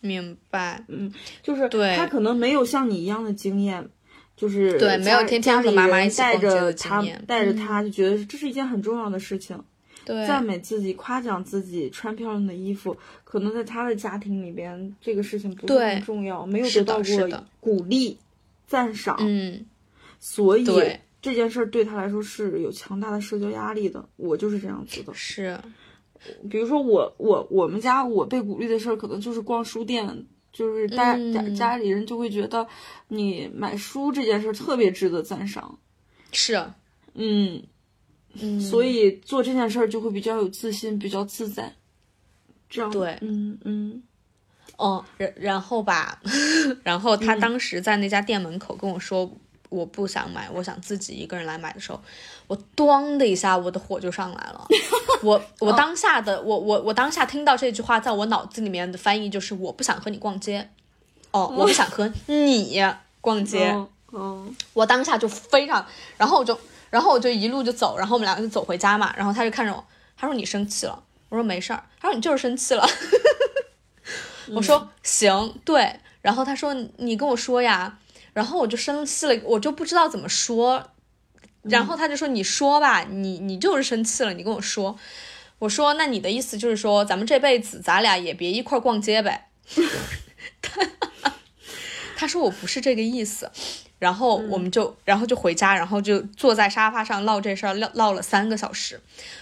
[0.00, 3.88] 明白，嗯，就是他可能没有像你一样的经验，
[4.36, 9.60] 就是对，没有天天和妈妈一起带着他，带着他就觉得这是一件很重要的事情。
[10.26, 18.18] 赞美自己，夸奖自己，穿漂亮的衣服，可能在他的家庭里边，这个事情不是很重要，没有得到过鼓励、
[18.66, 19.66] 赞赏，嗯，
[20.18, 20.64] 所以
[21.20, 24.08] 这件事儿对他来说是有强大的社交压力的。
[24.16, 25.58] 我就是这样子的，是，
[26.48, 32.66] 比如说我我我们家我被鼓励的事儿，可能就是逛书店，就是大家家里人就会觉得
[33.08, 35.78] 你买书这件事儿特别值得赞赏，
[36.32, 36.64] 是，
[37.14, 37.62] 嗯。
[38.34, 41.74] 嗯，所以做这件事儿就会比较有自信，比较自在。
[42.70, 44.02] 这样对，嗯嗯，
[44.76, 46.20] 哦，然然后吧，
[46.84, 49.30] 然后他当时在那家店门口跟我说，
[49.70, 52.00] 我不想买，我想自己一个人来买的时候，
[52.46, 54.66] 我咣的一下，我的火就上来了。
[55.24, 60.68] 我我当下的我我我当下听到这句话，在我脑子里面的翻译就是我不想和你逛街。
[61.30, 62.78] 哦，我不想和你
[63.22, 63.74] 逛街。
[64.12, 65.84] 嗯，我当下就非常，
[66.18, 66.58] 然后我就。
[66.90, 69.12] 然后我就一路就走，然后我们两个就走回家嘛。
[69.16, 69.84] 然后他就看着我，
[70.16, 72.88] 他说：“你生气了？”我说：“没事儿。”他说：“你就是生气了。
[74.54, 77.98] ”我说：“行，对。”然后他说：“你跟我说呀。”
[78.32, 80.90] 然后我就生气了，我就不知道怎么说。
[81.62, 84.98] 然后他就说：“你说吧，你你就是生气了，你跟我说。”
[85.60, 89.48] 我说：“那你的意思就是说，咱们这辈子咱俩也别一块逛街呗？”
[92.16, 93.50] 他说：“我不是这个意思。”
[93.98, 99.00] 然后我们就，然后就回家，然后就坐在沙发上唠这事儿，唠唠了三个小时。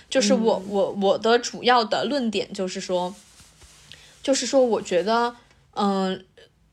[0.08, 3.14] 就是我我我的主要的论点就是说，
[4.22, 5.36] 就是说，我觉得，
[5.74, 6.24] 嗯，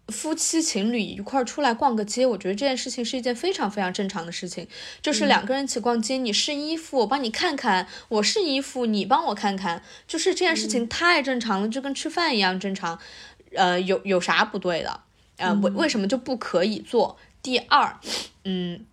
[0.07, 4.67] 夫妻情侣一块儿出来逛个街，我觉得这件事情是一件非常非常正常的事情。
[5.01, 9.81] 就是两个人一起逛街，你试衣服，我帮你看看；我试衣服，你帮我看看。
[10.07, 12.97] 就是这件事情太正常了，就跟吃饭一样正常。
[13.55, 15.01] 呃，有有啥不对的？
[15.37, 17.17] 呃，为为什么就不可以做？
[17.43, 17.99] 第二，
[18.45, 18.85] 嗯，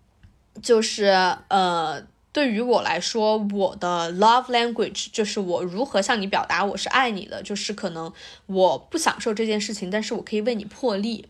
[0.61, 1.05] 就是
[1.47, 7.41] 呃，对于我来说，我的 love language 就是我如何向你表达我是爱你的。
[7.41, 8.11] 就是可能
[8.47, 11.25] 我不享受这件事情，但是我可以为你破例。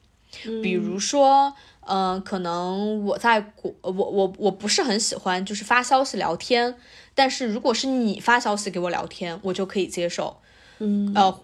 [0.63, 6.75] 比如说，嗯，可能我在国，我我我不是很喜欢就是发消息聊天，
[7.13, 10.41] 但是如果是你发消息给我聊天，我就可以接受。
[10.80, 11.39] 嗯，呃，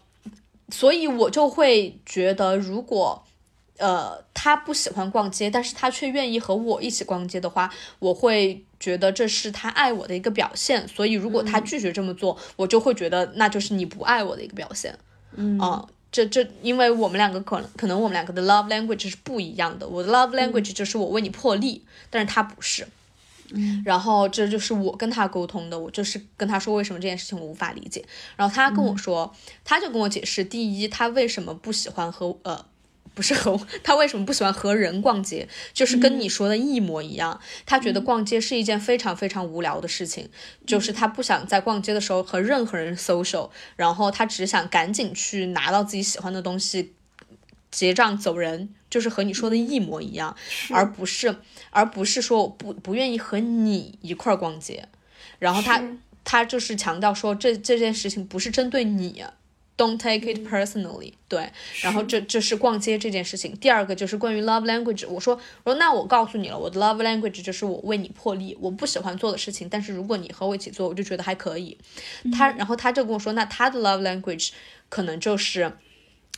[0.69, 3.23] 所以我就会觉得如果。
[3.77, 10.87] 呃，他不喜欢逛街，但是他却愿意和我一起逛街的话，我会觉得这是他爱我的一个表现。
[10.87, 14.97] 所以如果他拒绝这么做，我就会觉得那就是你不爱我的一个表现。
[15.35, 19.87] 嗯啊，这这，因为我们两个可能可能我们两个的 love language 是不一样的。
[19.87, 22.87] 我的 love language 就是我为你破例，但是他不是。
[23.51, 28.03] 嗯，然后这就是我跟他沟通的，我就是跟他说为什么这件事情我无法理解。
[28.35, 32.65] 然后他跟我说，他就跟我解释，第一，他为什么不喜欢和呃。
[33.13, 37.39] 不是和他为什么不喜欢和人逛街， 就是跟你说的一模一样。
[37.65, 40.29] 他觉得逛街是一件非常非常无聊的事情，
[40.65, 46.93] 就是他不想在逛街的时候和任何人 social，然后他只想赶紧去拿到自己喜欢的东西，
[47.71, 50.35] 结账走人，就是和你说的一模一样，
[50.71, 51.35] 而不是
[51.71, 54.87] 而不是说我不不愿意和你一块儿逛街。
[55.39, 55.81] 然后他
[56.23, 59.23] 他就是强调说这这件事情不是针对你。
[59.77, 61.13] Don't take it personally。
[61.27, 61.51] 对，
[61.81, 63.55] 然后这这是逛街这件事情。
[63.57, 65.07] 第二个就是关于 love language。
[65.07, 71.77] 我说我说那我告诉你了，我的 love language 就是我为你破例，我不喜欢做的事情，但是如果你和我一起做，我就觉得还可以。
[72.33, 74.49] 他然后他就跟我说，那他的 love language
[74.89, 75.71] 可能就是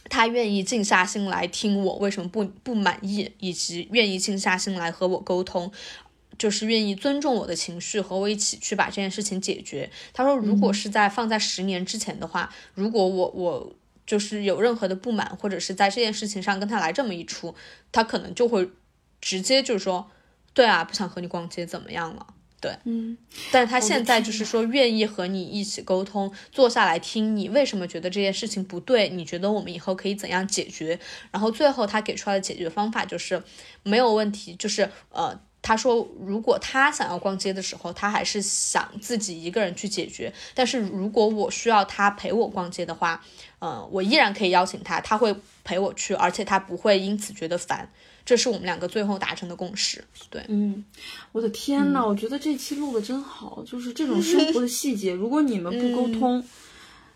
[0.09, 5.71] 他愿意静下心来听我为什么不不满意，以及愿意静下心来和我沟通。
[6.39, 9.91] 就是愿意尊重我的情绪，和我一起去把这件事情解决。
[10.13, 13.75] 他说，如果是在放在十年之前的话，如果我我
[14.07, 17.53] 就是有任何的不满，或者是在这件事情上跟他来这么一出，
[17.91, 18.67] 他可能就会
[19.21, 20.09] 直接就是说，
[20.53, 22.25] 对啊，不想和你逛街，怎么样了？
[22.61, 23.17] 对，嗯。
[23.51, 30.99] 但是他现在就是说，愿意和你一起沟通，坐下来听你为什么觉得这件事情不对，你觉得我们以后可以怎样解决？
[31.31, 33.43] 然后最后他给出来的解决方法就是
[33.83, 35.37] 没有问题，就是呃。
[35.61, 40.33] 他说，如果他想要逛街的时候，他还是想自己一个人去解决。
[40.53, 43.21] 但是如果我需要他陪我逛街的话，
[43.59, 45.35] 嗯，我依然可以邀请他，他会
[45.65, 47.91] 陪我去，而且他不会因此觉得烦。
[48.25, 50.03] 这是我们两个最后达成的共识。
[50.29, 50.85] 对，嗯，
[51.31, 56.43] 我的天呐，我觉得这期录的真好，就是这种 生活的细节，如果你们不沟通，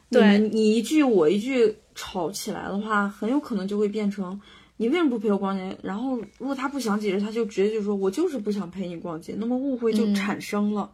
[0.09, 4.39] 对你一句我一句吵起来的话，很有可能就会变成。
[4.77, 5.77] 你为什么不陪我逛街？
[5.81, 10.91] 然后如果他不想解释，他就直接就说：“我就是不想陪你逛街。”那么误会就产生了。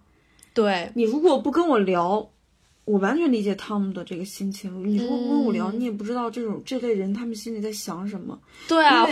[0.54, 2.30] 对你如果不跟我聊，
[2.84, 4.84] 我完全理解汤姆的这个心情。
[4.86, 8.38] 你如果不跟我聊，你也不知道这种这类人他们心里在想什么。
[8.68, 9.06] 对啊，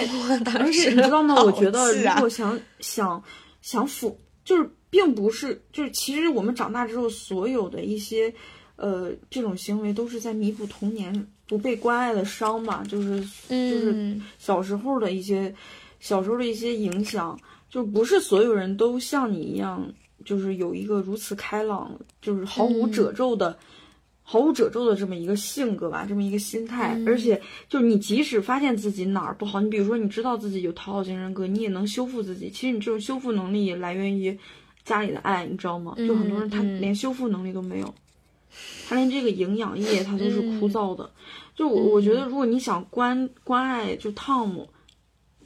[0.60, 1.36] 而且你知道吗？
[1.44, 3.24] 我觉得如果想想
[3.62, 4.14] 想抚，
[4.44, 8.34] 就是并不是，就是其实我们长大之后所有的一些
[8.76, 11.28] 呃这种行为都是在弥补童年。
[11.48, 15.54] 不被关爱的伤吧，就是就是小时候的一些
[16.00, 17.40] 小时候的一些影响，
[17.70, 19.90] 就不是所有人都像你一样，
[20.26, 23.58] 就是有一个如此开朗，就是毫无褶皱的
[24.24, 27.02] 毫无褶皱的这么一个性格吧，这么一个心态。
[27.08, 32.50] 而且，就你即使发现自己哪儿不好，你比如说你知道自己有讨好型人格，你也能修复自己。
[32.50, 34.38] 其实你这种修复能力也来源于
[34.84, 35.94] 家里的爱，你知道吗？
[35.98, 37.96] 就很多人他连修复能力都没有。
[38.88, 41.12] 他连这个营养液他都是枯燥的，
[41.54, 44.70] 就我我觉得如果你想关关爱就汤姆，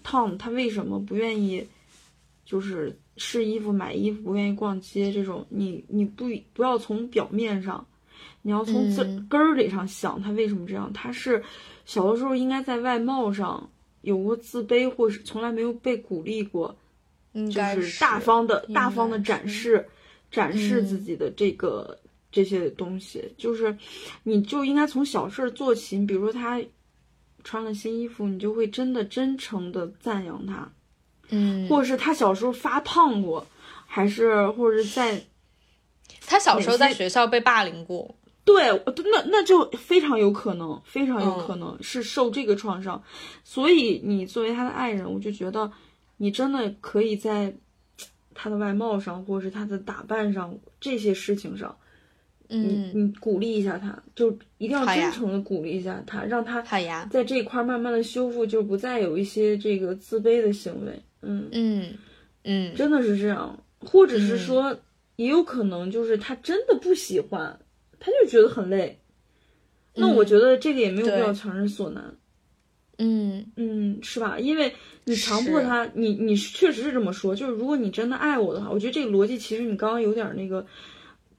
[0.03, 1.65] 汤姆他为什么不愿意，
[2.45, 7.83] 就是试衣服买衣服不愿意逛街这种，你你不不要从表面上，
[8.43, 11.43] 你要从根根儿里上想他为什么这样，他是
[11.83, 16.77] 小的时候应该在外貌上有过自卑，或是从来没有被鼓励过，
[17.33, 19.87] 就是大方的大方的展示
[20.29, 21.97] 展示自己的这个。
[22.31, 23.77] 这些东西就是，
[24.23, 25.97] 你就应该从小事做起。
[25.97, 26.61] 你比如说他
[27.43, 30.71] 穿了新衣服，你就会真的真诚的赞扬他，
[31.29, 33.45] 嗯，或者是他小时候发胖过，
[33.85, 35.21] 还是或者在
[36.25, 38.15] 他小时候在学校被霸凌过，
[38.45, 38.69] 对，
[39.11, 43.03] 那那就非常有可能，非常有可能是受这个创伤。
[43.43, 45.69] 所以你作为他的爱人，我就觉得
[46.17, 47.53] 你真的可以在
[48.33, 51.75] 他的外貌上，或者是他的打扮上这些事情上。
[52.53, 56.61] 你你鼓励一下他，就一定要真诚的鼓励一下他，让他
[57.09, 61.01] 在这一块慢慢的修复，就不再有一些这个自卑的行为。
[61.21, 61.93] 嗯嗯
[62.43, 64.77] 嗯，真的是这样，或者是说，
[65.15, 67.57] 也有可能就是他真的不喜欢，
[67.99, 68.99] 他就觉得很累。
[69.95, 72.03] 那我觉得这个也没有必要强人所难。
[72.97, 74.37] 嗯嗯，是吧？
[74.37, 74.73] 因为
[75.05, 80.65] 你强迫他，你你确实是这么说，就是如果你真的爱我的话，我觉得这个逻辑其实你刚刚有点那个。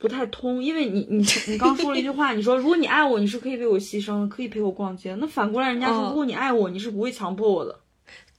[0.03, 5.15] 不太通，因为你你 你刚说了一句话，你说如果你爱我，你是可以为我牺牲，可以陪我逛街。
[5.15, 7.79] 那反过来，人家说如果你爱我，你是不会强迫我的。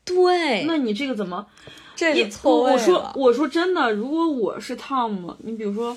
[0.04, 1.48] 对，那你这个怎么？
[1.96, 5.96] 这错我说我说真的，如果我是 Tom，你比如说，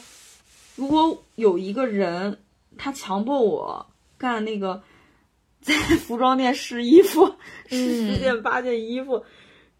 [0.76, 2.38] 如果有一个人
[2.78, 3.84] 他强迫我
[4.16, 4.80] 干那个，
[5.60, 7.34] 在服装店试衣服，
[7.68, 9.24] 试十件八件衣服。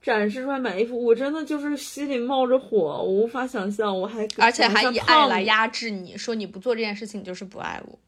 [0.02, 7.98] 展示出来买衣服，我真的就是心里冒着火，我无法想象，我还而且还以爱来压制你，说你不做这件事情就是不爱我，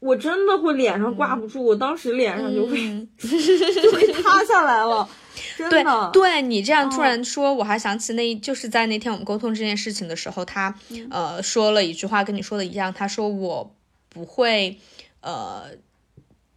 [0.00, 2.76] 我真的会脸上挂不住，我当时脸上就会
[3.18, 5.08] 就会塌下来了，
[5.56, 6.10] 真的。
[6.12, 10.74] 对你这样突然说，我还想起那就是在那天我们沟通这件事情的时候，他
[11.10, 13.74] 呃说了一句话，跟你说的一样，他说我
[14.08, 14.78] 不会
[15.20, 15.66] 呃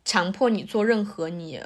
[0.03, 1.59] 强迫你做任何你。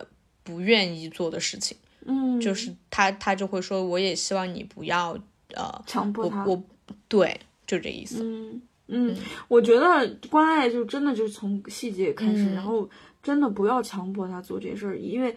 [0.46, 1.78] 不愿意做的事情。
[2.06, 5.18] 嗯，就是他他就会说，我也希望你不要
[5.56, 6.46] 呃强迫他。
[6.46, 6.62] 我
[7.08, 8.24] 对，就这意思。
[8.24, 9.16] 嗯嗯，
[9.48, 12.90] 我觉得关爱就真的就是从细节开始，然后
[13.22, 15.34] 真的不要强迫他做这事儿，因为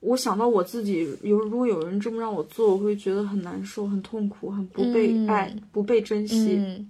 [0.00, 6.86] 我想到我自己有如果有人这么让我做，我会觉得很难受、很痛苦、很不被爱、不被珍惜。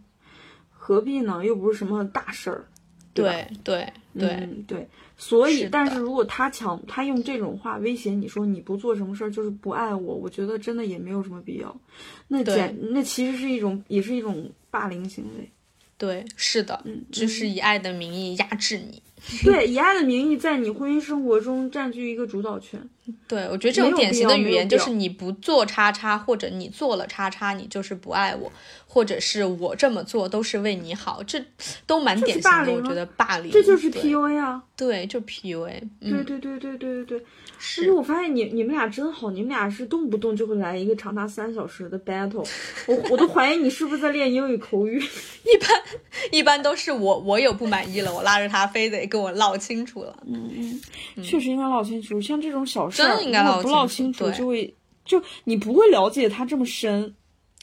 [0.71, 1.45] 何必呢？
[1.45, 2.67] 又不是什么大事儿。
[3.13, 11.77] 对对对对对，所以，但是如果他强，他用这种话威胁你说你不做什么事儿就是不爱我，我觉得真的也没有什么必要。
[12.29, 15.51] 那简那其实是一种，也是一种霸凌行为。
[15.97, 19.03] 对，是的，嗯，就是以爱的名义压制你。
[19.43, 22.89] 对，以爱的名义在你婚姻生活中占据一个主导权。
[23.29, 28.51] 对，我觉得这种典型的语言就是你不做叉叉，或者你做了叉叉，你就是不爱我，
[28.87, 31.43] 或者是我这么做都是为你好，这
[31.87, 32.73] 都蛮典型的。
[32.73, 34.63] 我觉得霸凌，这就是 PUA 啊。
[34.77, 35.83] 对，就 PUA。
[36.01, 37.19] 对对对对对对对。
[37.79, 42.47] 而且我发现你你们俩真好，你们俩是动不动就会来一个长达三小时的 battle，
[42.87, 44.99] 我我都怀疑你是不是在练英语口语。
[45.45, 45.69] 一般
[46.33, 50.15] 一般都是我我有不满意了，我拉着他非得跟我唠清楚了。
[50.27, 50.81] 嗯
[51.17, 52.21] 嗯，确实应该唠清楚。
[52.21, 54.75] 像这种小事儿，如果不唠清楚，就会
[55.05, 57.15] 就你不会了解他这么深。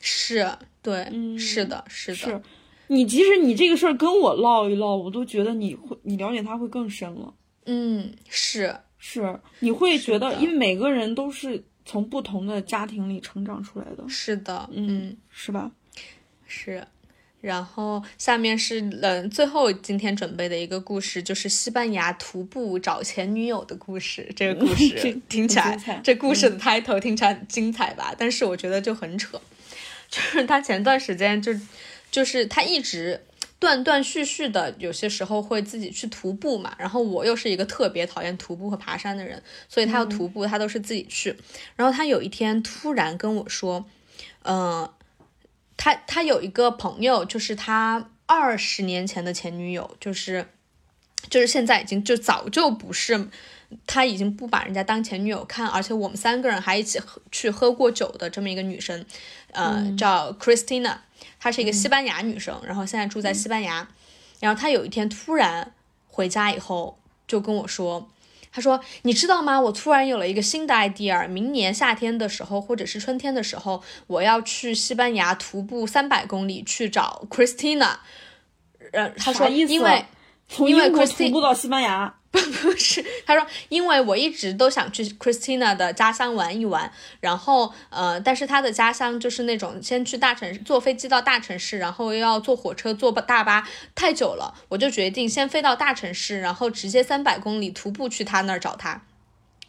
[0.01, 0.51] 是，
[0.81, 1.05] 对，
[1.37, 2.15] 是的，是的。
[2.15, 2.41] 是
[2.87, 7.33] 你即使你这个事儿跟我唠一唠，我都觉得你会你了解他会更深了。
[7.65, 8.75] 嗯，是。
[9.03, 14.07] 是，你会觉得，因为每个人都是从不同的家庭里成长出来的。
[14.07, 15.71] 是的，嗯，是吧？
[16.45, 16.85] 是。
[17.41, 24.31] 然后下面是嗯，最后今天准备的一个故事，就是西班牙徒步找前女友的故事。
[24.35, 28.13] 这个故事 听起来，这故事的 title 听起来很精彩吧？
[28.17, 29.41] 但是我觉得就很扯，
[30.09, 31.51] 就是他前段时间就，
[32.11, 33.21] 就是他一直。
[33.59, 36.73] 断断续续的，有些时候会自己去徒步嘛。
[36.79, 39.39] 然后我又是一个特别讨厌徒步和爬山的人，
[39.69, 41.35] 所以他要徒步，他都是自己去。
[41.75, 43.85] 然后他有一天突然跟我说，
[44.45, 44.89] 嗯，
[45.83, 50.45] 他他有一个朋友，就是他二十年前的前女友，就是
[51.27, 53.27] 就是现在已经就早就不是，
[53.87, 59.03] 他已经不把人家当前女友看，而且我们三个人还一起喝去喝过酒的这么一个女生，
[59.53, 60.97] 呃，叫 Christina。
[61.39, 63.87] 她是一个西班牙女生，然后现在住在西班牙。
[64.39, 65.73] 然后她有一天突然
[66.07, 68.07] 回家以后，就跟我说
[68.51, 69.59] ：“她说你知道吗？
[69.59, 77.95] 我突然有了一个新的 idea，明年夏天的时候或者是春天的时候，我要去西班牙徒步三百公里去找 Christina。”
[78.91, 80.05] 呃，他说因为
[80.49, 82.13] 从英国徒步到西班牙。
[82.61, 99.03] 不是，他说，因为我一直都想去 Christina 的家乡玩一玩，然后呃，但是他的家乡就是那种先去大城市，坐飞机到大城市，然后又要坐火车、坐大巴，太久了，我就决定先飞到大城市，然后直接三百公里徒步去他那儿找他，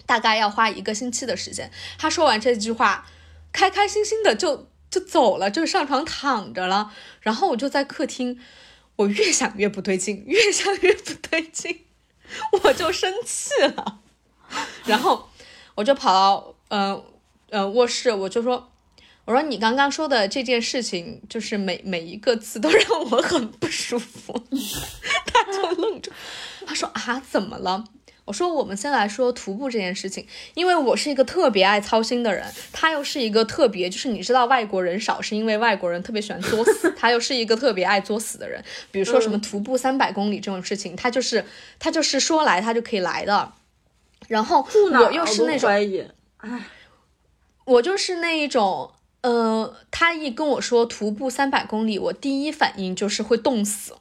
[0.07, 1.71] 大概要花一个星期的时间。
[1.99, 3.07] 他说完这句话，
[3.53, 6.93] 开开心心的就就走了，就上床躺着了。
[7.23, 8.39] 然后我就在客厅，
[8.95, 11.87] 我越想越不对劲，越想越不对劲。
[12.63, 13.99] 我就生气了，
[14.85, 15.29] 然后
[15.75, 17.05] 我就跑到呃
[17.51, 18.71] 呃卧室，我就说，
[19.25, 24.33] 我说你刚刚说的这件事情，就是每每一个字都 让我很不舒服。
[25.27, 26.11] 他就愣住，
[26.67, 27.85] 他说啊，怎么了？
[28.25, 38.63] 我说，我们先来说徒步这件事情，因为我是一个特别爱操心的人，他又是一个特别，就是你知道外国人少是因为外国人特别喜欢作死，他又是一个特别爱作死的人。
[38.93, 41.45] 比如说什么徒步三百公里这种事情，他就是
[41.79, 43.53] 他就是说来他就可以来的。
[44.29, 45.69] 然后我又是那种，
[46.39, 46.61] 哎，
[47.65, 48.93] 我就是那一种，
[49.23, 53.95] 呃，他一跟我说徒步三百公里，我第一反应就是会冻死。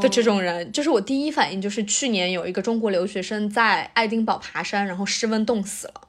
[0.00, 6.00] 的这种人，就是我第一反应就是去年有一个中国留学生在爱丁堡爬山，然后失温冻死了。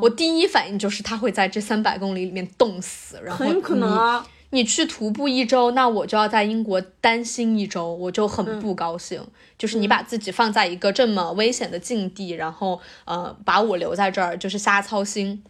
[0.00, 4.26] 我第一反应就是他会在这三百公里里面冻死，然后很有可能啊。
[4.50, 9.22] 你去徒步一周，那我就要在英国担心一周，我就很不高兴。
[9.58, 15.42] 就是你把自己放在一个这么危险的境地，然后呃把我留在这儿，就是瞎操心。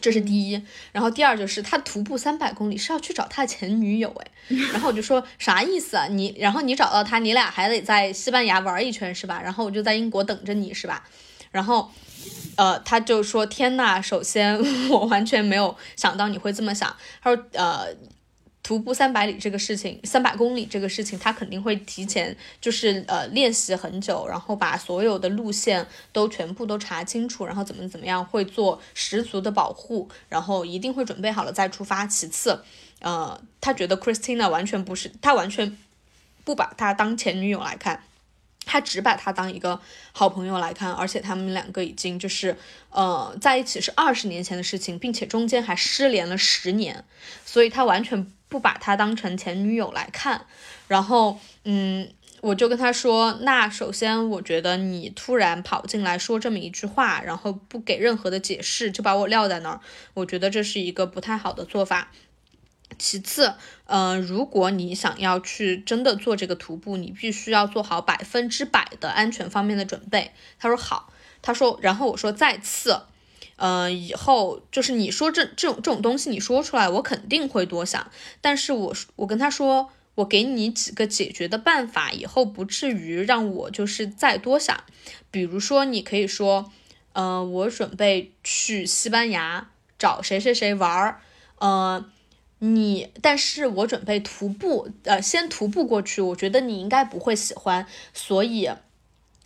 [0.00, 0.60] 这是第一，
[0.92, 4.30] 然后第二就是他徒步三百公里是要去找他的前女友哎，
[4.72, 6.06] 然后我就说啥意思啊？
[6.08, 9.40] 你然后你找到他，你俩还得在西班牙玩一圈是吧？
[9.42, 11.04] 然后我就在英国等着你是吧？
[11.50, 11.90] 然后，
[12.56, 14.58] 呃，他就说天呐，首先
[14.90, 17.86] 我完全没有想到你会这么想，他说呃。
[18.64, 32.06] 徒步三百里这个事情，三百公里这个事情，他肯定会提前就是呃练习很久，然后把所有的路线都全部都查清楚，然后怎么怎么样会做十足的保护，然后一定会准备好了再出发。
[32.06, 32.64] 其次，
[33.00, 35.76] 呃，他觉得 Christina 完全不是，他完全
[36.42, 38.02] 不把他当前女友来看。
[38.66, 39.78] 他只把他当一个
[40.12, 42.56] 好朋友来看，而且他们两个已经就是
[42.88, 47.04] 呃在一起是二十年前的事情，并且中间还失联了十年，
[47.44, 50.46] 所以他完全不把他当成前女友来看。
[50.86, 52.08] 然后，嗯，
[52.40, 59.80] 我就跟他说，那首先我觉得你突然跑进来说这么一句话，然后不给任何的解释就把我撂在那儿，
[60.14, 62.12] 我觉得这是一个不太好的做法。
[62.96, 63.54] 其次，
[63.86, 70.30] 呃，如果你想要去真的做这个徒步，你必须要做好百分之百的安全方面的准备。
[70.60, 73.00] 他说好，他说，然后我说再次，
[73.56, 78.10] 呃，以后就是你说这这种这种东西你说出来，我肯定会多想。
[78.40, 84.84] 但是我我跟他说，我给你几个解决的办法，以后不至于让我就是再多想。
[85.30, 86.72] 比如说，你可以说，
[87.12, 91.20] 呃，我准备去西班牙找谁谁谁玩儿，
[91.58, 92.04] 呃。
[92.60, 96.22] 你，但是我准备徒步，呃，先徒步过去。
[96.22, 98.70] 我觉得你应该不会喜欢，所以，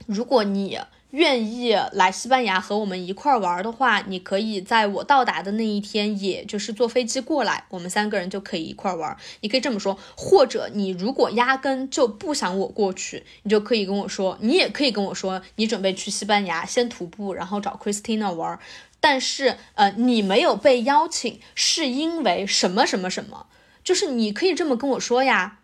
[0.07, 0.79] 如果你
[1.11, 9.17] 愿意来西班牙和我们一块儿玩的话，你可以在我到达的那一天，也就是坐飞机过来，我们三个人就可以一块儿玩。
[9.41, 18.59] 你可以这么说，或者你如果压根就不想我过去，你就可以跟我说，你也可以跟我说，你准备去西班牙先徒步，然后找 Christina 玩。
[19.01, 23.47] 但是，呃，你没有被邀请，是因为什么什么什么？
[23.85, 25.61] 就是你可以这么跟我说呀，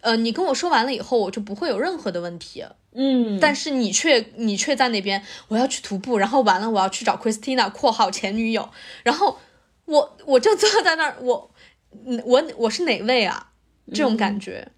[0.00, 2.64] 呃，你跟我说完了以后，我就不会有任何的问题。
[2.92, 8.68] 嗯，但是你却你却在那边，我要去徒步，然后完了我要去找 Christina（ 括号前女友），
[9.04, 9.38] 然后
[9.84, 11.50] 我我就坐在那儿，我，
[12.24, 13.48] 我我是哪位啊？
[13.92, 14.72] 这种感觉，嗯，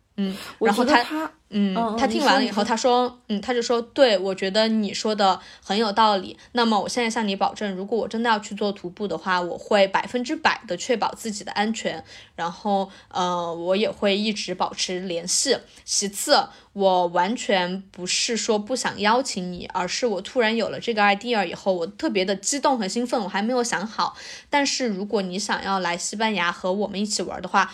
[0.59, 1.31] 然后他。
[1.55, 6.35] 嗯，他听完了以后，他说，嗯，他就说，对我觉得你说的很有道理。
[6.53, 12.03] 那么我现在向你保证，如果我真的要去做徒步的话，我会百分之百的确保自己的安全。
[12.35, 15.55] 然后，呃，我也会一直保持联系。
[15.85, 16.43] 其次，
[16.73, 24.17] 我完全不是说不想邀请你，而是我突然有了这个 idea 以后，我特别的激动和兴奋，我还没有想好。
[24.49, 27.71] 但是如果你想要来西班牙和我们一起玩的话，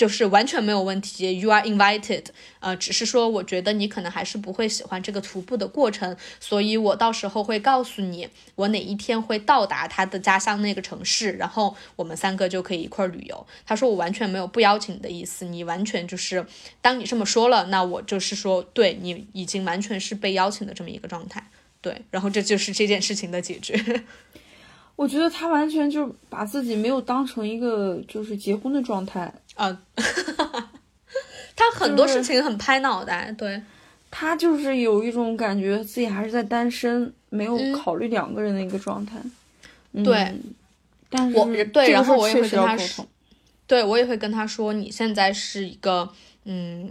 [0.00, 2.24] 就是完全没有问题，You are invited。
[2.60, 13.46] 呃，只是说我觉得你可能还是不会喜欢这个徒步的过程，所以我到时候会告诉你我哪一天会到达他的家乡那个城市，然后我们三个就可以一块儿旅游。
[13.66, 16.46] 他说我完全没有不邀请的意思，你完全就是
[16.80, 21.46] 当你这么说了，那我就是说对你已经完全是被邀请的这么一个状态。
[21.82, 24.02] 对，然后这就是这件事情的解决。
[25.00, 29.32] 我觉得他完全就把自己没有当成一个就是结婚的状态。
[29.54, 29.80] 啊，
[31.56, 33.62] 他很多事情很拍脑袋，对
[34.10, 39.16] 他就是有一种感觉自己还是在单身，没有考虑两个人的一个状态。
[40.04, 40.34] 对，
[41.08, 43.06] 但是对，然后我也会跟他说，
[43.66, 46.12] 对我也会跟他说，你现在是一个，
[46.44, 46.90] 嗯，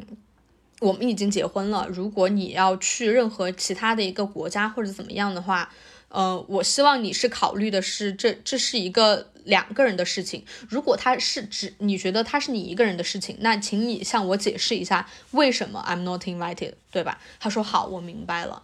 [0.79, 5.69] 我们已经结婚了，如果你要去任何其他的一个国家或者怎么样的话。
[6.09, 10.43] 呃，我希望你是考虑的是这这是一个两个人的事情。
[10.67, 17.19] 如果他是只你觉得他是你一个人的事情，那请你向我解释一下为什么 I'm not invited，对吧？
[17.39, 18.63] 他说好，我明白了。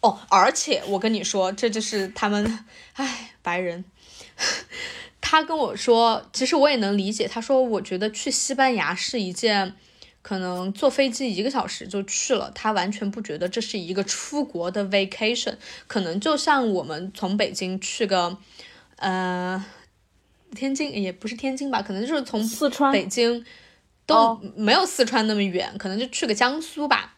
[0.00, 2.64] 哦，而且我跟你说，这就是他们，
[2.94, 3.84] 唉，白人。
[5.20, 7.28] 他跟我说，其实我也能理解。
[7.28, 9.76] 他说，我觉得去西班牙是一件。
[10.28, 15.54] 可能坐飞机一个小时就去了，他完全不觉得这是一个出国的 vacation，
[15.86, 18.36] 可能就像我们从北京去个，
[18.96, 19.64] 呃，
[20.54, 23.42] 天津也不是天津吧，可能就是从四川、北京
[24.04, 27.14] 都没有四川那么远，可能就去个江苏吧，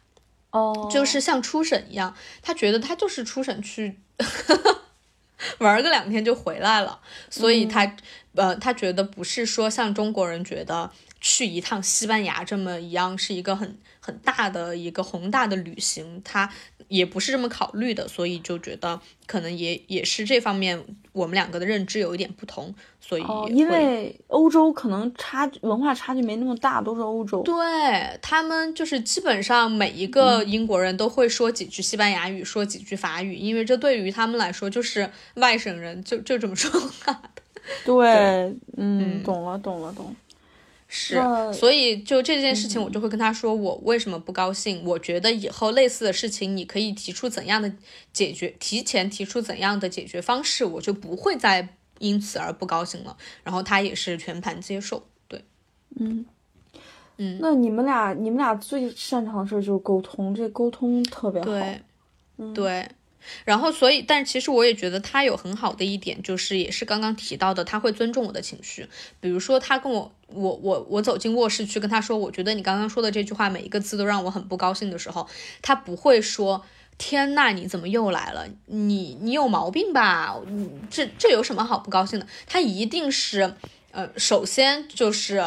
[0.53, 3.99] 哦，就是像出省一样，他觉得他就是出省去
[5.59, 7.97] 玩个两天就回来了，所以他
[8.37, 10.93] 呃，他觉得不是说像中国人觉得。
[11.21, 16.51] 去一趟西班牙这么一样是一个很很大的一个宏大的旅行，他
[16.89, 37.43] 也不是这么考虑的，所以就觉得可能也也是这方面我们两个的认知有一点不同，所以因为欧洲可能差文化差距没那么大，都是欧洲，对他们就是基本上每一个英国人都会说几句西班牙语，说几句法语，因为这对于他们来说就是外省人就就这么说话的。
[37.85, 40.16] 对，嗯，懂了，懂了，懂。
[40.93, 41.14] 是，
[41.53, 44.84] 所以就这件事情，我就会跟他说，我为什么不高兴？
[44.84, 47.72] 我觉得以后类似的事情，你可以提出怎样的
[48.12, 53.16] 解决，提前提出怎样的解决方式，我就不会再因此而不高兴了。
[53.45, 55.45] 然后他也是全盘接受，对，
[56.01, 56.26] 嗯
[57.18, 57.38] 嗯。
[57.41, 61.47] 那你们俩，你们俩最擅长的事就是沟通，这沟通特别好。
[61.47, 61.80] 对，
[62.53, 62.88] 对，
[63.45, 68.89] 然后所以，但其实我也觉得他有很好的一点，就是也是刚刚提到的，他会尊重我的情绪。
[69.21, 75.29] 比如说，他跟我，我我我走进卧室去跟他说，我觉得你刚刚说的这句话每一个字都让我很不高兴的时候，
[75.62, 76.64] 他不会说。
[77.03, 78.47] 天呐，你怎么又来了？
[78.66, 80.37] 你你有毛病吧？
[80.91, 82.27] 这这有什么好不高兴的？
[82.47, 83.55] 他一定是，
[83.91, 85.43] 呃，首先就是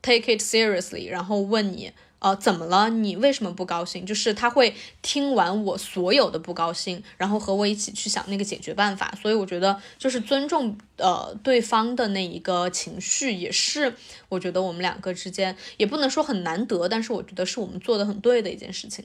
[0.00, 1.90] take it seriously，然后问你，
[2.22, 2.88] 呃，怎么了？
[2.88, 4.06] 你为什么不高兴？
[4.06, 9.12] 就是他会听完我所有的不高兴，然后和我一起去想那个解决办法。
[9.20, 13.94] 所以我觉得，就是尊重呃对方的那一个情绪，也是
[14.28, 19.04] 我觉得我们两个之间也不能说很难得，但是我觉得是我们做的很对的一件事情。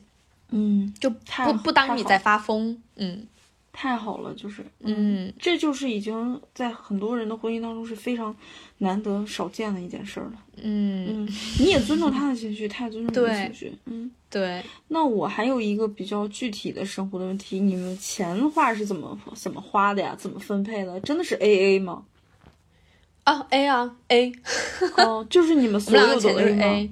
[0.51, 3.25] 嗯，就不不当你在发疯，嗯，
[3.73, 8.33] 太好了，就是，嗯，这就是已经在很多人的婚姻当中是非常
[8.77, 10.31] 难得少见的一件事了，
[10.63, 11.29] 嗯嗯，
[11.59, 14.63] 你也尊重他的情绪，他也尊重你的情绪，嗯，对。
[14.87, 20.15] 那我还有一个比较具体的生活的问题，你们钱的话是怎么怎么花的呀？
[20.17, 20.99] 怎么分配的？
[21.01, 22.03] 真的是 A A 吗？
[23.23, 24.31] 啊，A 啊，A，
[24.97, 26.29] 哦，就是你们所有的
[26.61, 26.89] A。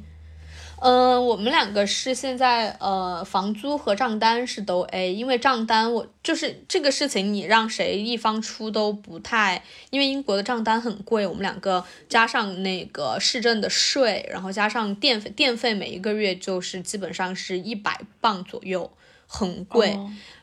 [0.82, 18.92] 嗯，我们两个是现在呃，房租和账单是都 A，因为账单我就是这个事情，你让谁一方出都不太，因为英国的账单很贵，我们两个加上那个市政的税，然后加上电费，电费每一个月就是基本上是一百磅左右，
[19.28, 19.98] 很贵，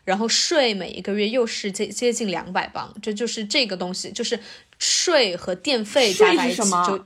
[0.04, 4.40] 然后税每一个月又是接接近两百磅，这就是这个东西，就是
[4.78, 7.04] 税和电费加在一起就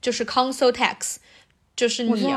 [0.00, 1.16] 就是 council tax。
[1.76, 2.34] 就是你，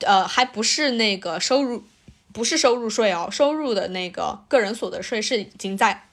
[0.00, 1.84] 呃，还不是那个收入，
[2.32, 6.08] 不是收入税哦，收入的那个个人所得税是已经在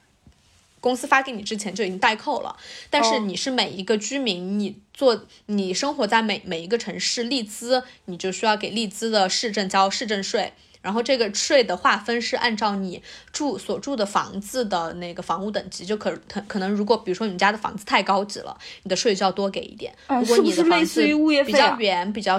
[0.80, 2.56] 公司发给你之前就已经代扣了。
[2.90, 10.52] 但是你是每一个居民，你做你生活在每每一个城市，利兹你就需要给利兹的市政交市政税。
[10.80, 13.02] 然后这个税的划分是按照你
[13.32, 19.92] 住所住的房子的那个房屋等级，就可可可能如果比如说你们家的房子太高级了，你的税就要多给一点。
[20.08, 21.02] 如果你的房子
[21.44, 22.38] 比较远、比较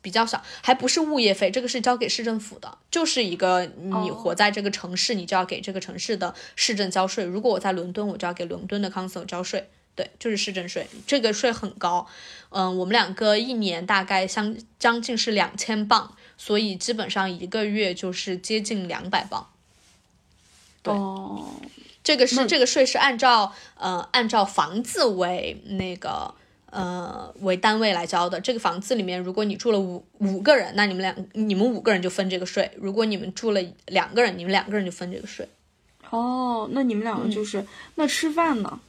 [0.00, 7.24] 比较小，还不是物业费，这个是交给市政府的，就是一个你活在这个城市，你就要给这个城市的市政交税。
[7.24, 9.68] 如果我在伦敦，我就要给伦敦的 council 交税。
[9.96, 12.06] 对，就是市政税，这个税很高。
[12.50, 16.14] 嗯，我们两个一年大概相将近是两千镑。
[16.42, 19.46] 所以基本上一个月就是接近两百磅。
[20.82, 20.94] 对，
[22.02, 26.32] 这个是这个税是按照呃按照房子为那个
[26.70, 28.40] 呃为单位来交的。
[28.40, 35.46] 这个房子里面，如果你住了五五个人，那你们两你们五个人就分这个税；如果你们住了两个人，你们两个人就分这个税。
[36.08, 37.66] 哦，那你们两个就是
[37.96, 38.80] 那吃饭呢？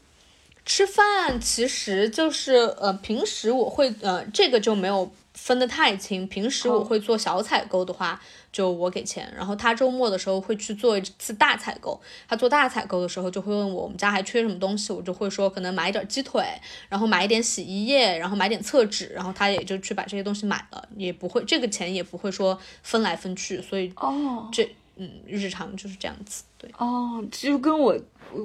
[0.73, 5.11] 吃饭其实就是呃平时我会呃这个就没有。
[5.33, 11.99] 分得太清，平时我会做小采购的话，就我给钱，然后他周末的时候会去做一次大采购。
[12.27, 16.45] 他做大采购的时候就会问我，我们家还缺什么东西，我就会说可能买一点鸡腿，
[16.89, 27.97] 然后买一点洗衣液，然后买点厕纸，然后他也就去把这些东西买了，也不会这个钱也不会说分来分去，所以哦，这嗯日常就是这样子，对哦，就跟我。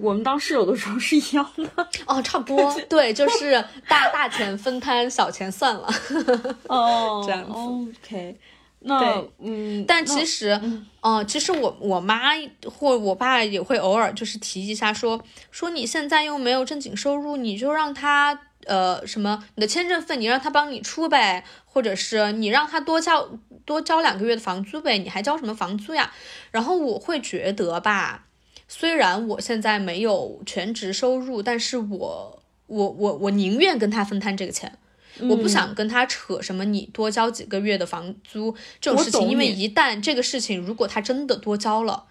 [0.03, 3.53] 我们当室友的时候是一样的哦， 差不多，对，就是
[3.89, 5.89] 大大钱分摊，小钱算了，
[6.67, 7.53] 哦， 这样子。
[7.53, 8.37] OK，
[8.81, 10.61] 那嗯，但其实，
[11.03, 12.33] 嗯，其实我我妈
[12.64, 18.37] 或我爸也会偶尔就是提一下，说说你现在又没有正经收入，你就让他
[18.67, 23.31] 呃什么，你的签证费你让他帮你出呗，或者是你让他多交
[23.64, 26.12] 多交两个月的房租呗，你还交什么房租呀？
[26.51, 28.27] 然后我会觉得吧。
[28.69, 34.77] 虽然我现在没有全职收入，但是我我我我宁愿跟他分摊这个钱，
[35.21, 42.07] 我不想跟他扯什么你多交几个月的房租这种事情，因为一旦这个事情如果他真的多交了，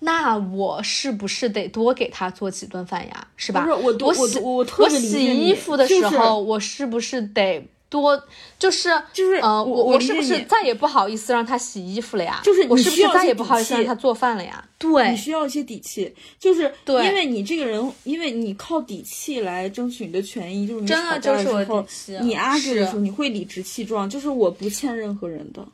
[0.00, 3.28] 那我是不是得多给他做几顿饭呀？
[3.36, 3.62] 是吧？
[3.62, 7.66] 不是我我我我洗衣服的时候，我是不是得？
[7.88, 8.20] 多
[8.58, 12.40] 就是就是呃，我我是不是再也不好意思让他洗衣服了呀？
[12.42, 14.62] 就是我是不是再也不好意思让他做饭了呀？
[14.76, 21.86] 对，你需要一些底气，就是对，因为你这个人，因为你靠底气来争取你的权益，就是你吵架的时候，
[22.20, 25.64] 你阿哥的时候，你会理直气壮，就是我不欠任何人的，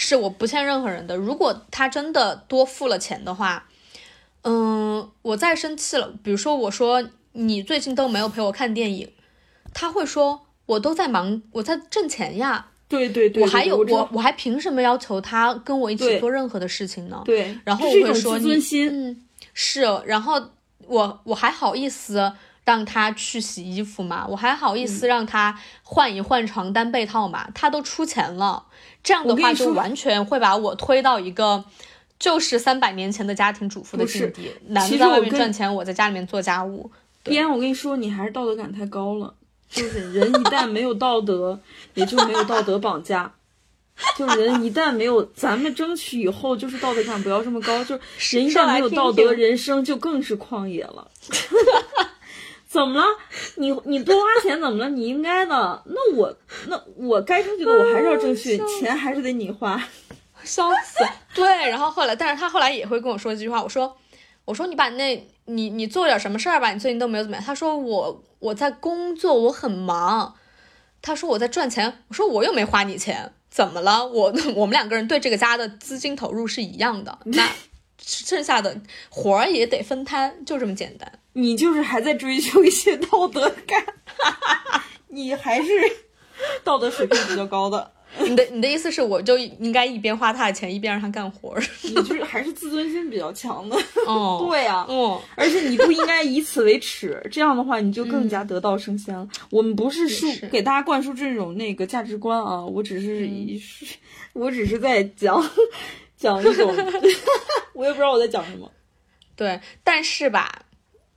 [0.00, 1.14] 是我不欠任何人的。
[1.14, 3.68] 如果他真的多付了钱的话，
[4.42, 9.12] 嗯，我再生气了，比如说我说你最近都没有陪我看电影，
[9.74, 10.46] 他会说。
[10.70, 12.68] 我都在忙，我在挣钱呀。
[12.86, 17.20] 对对对，我还有我，我还凭什么要求他跟我一起做任何的事情呢？
[17.24, 18.54] 对，然后我会说你，
[18.88, 20.40] 嗯，是，然后
[20.86, 22.32] 我我还好意思
[22.64, 24.26] 让他去洗衣服吗？
[24.28, 27.48] 我还好意思让他换一换床单被套吗？
[27.54, 28.64] 他都出钱了，
[29.02, 31.64] 这样的话就完全会把我推到一个。
[32.18, 36.90] 就是三百年前的家庭主妇的境地，男的在外面赚钱，我在家里面做家务。
[37.22, 39.32] 边，我跟你说，你还是道德感太高了。
[39.70, 41.58] 就是人一旦没有道德，
[41.94, 43.32] 也就没有道德绑架。
[44.18, 47.82] 就人一旦没有，咱们争取以后就是道德感不要这么高。
[47.82, 51.10] 就人一旦没有道德，人生就更是旷野了。
[52.70, 53.04] 怎么了？
[53.56, 54.88] 你你多花钱怎么了？
[54.90, 55.82] 你应该的。
[55.86, 56.32] 那我
[56.68, 59.82] 那我该争取的我还是要争取，钱还是得你花。
[60.44, 61.04] 笑死！
[61.34, 63.60] 对，然后后来，但是他后来也会跟我说这句话。
[63.60, 63.96] 我说，
[64.44, 66.72] 我说你把那，你你做点什么事儿吧？
[66.72, 67.44] 你最近都没有怎么样。
[67.44, 70.36] 他说我我在工作，我很忙。
[71.02, 72.04] 他说我在赚钱。
[72.08, 73.32] 我说我又没花你钱。
[73.50, 74.06] 怎么了？
[74.06, 77.48] 我 我们两个人对这个家的资金投入是一样的，那
[78.00, 81.19] 剩下的活儿也得分摊，就这么简单。
[81.32, 83.84] 你就是还在追求一些道德感，
[85.08, 85.70] 你还是
[86.64, 87.92] 道德水平比较高的。
[88.18, 91.62] 你的你的意思是，我就应该一边花他的钱，一边让他干活儿？
[91.84, 93.76] 你就是还是自尊心比较强的。
[94.04, 99.28] 哦， 对呀，哦，而且你不应该以此为耻，这样的话你就更加得道升仙了。
[99.50, 103.62] 我们不是说给大家灌输这种那个价值观啊，我只是一，
[104.34, 105.40] 我只是在讲
[106.16, 106.74] 讲一种，
[107.74, 108.68] 我也不知道我在讲什么。
[109.36, 110.62] 对，但是吧。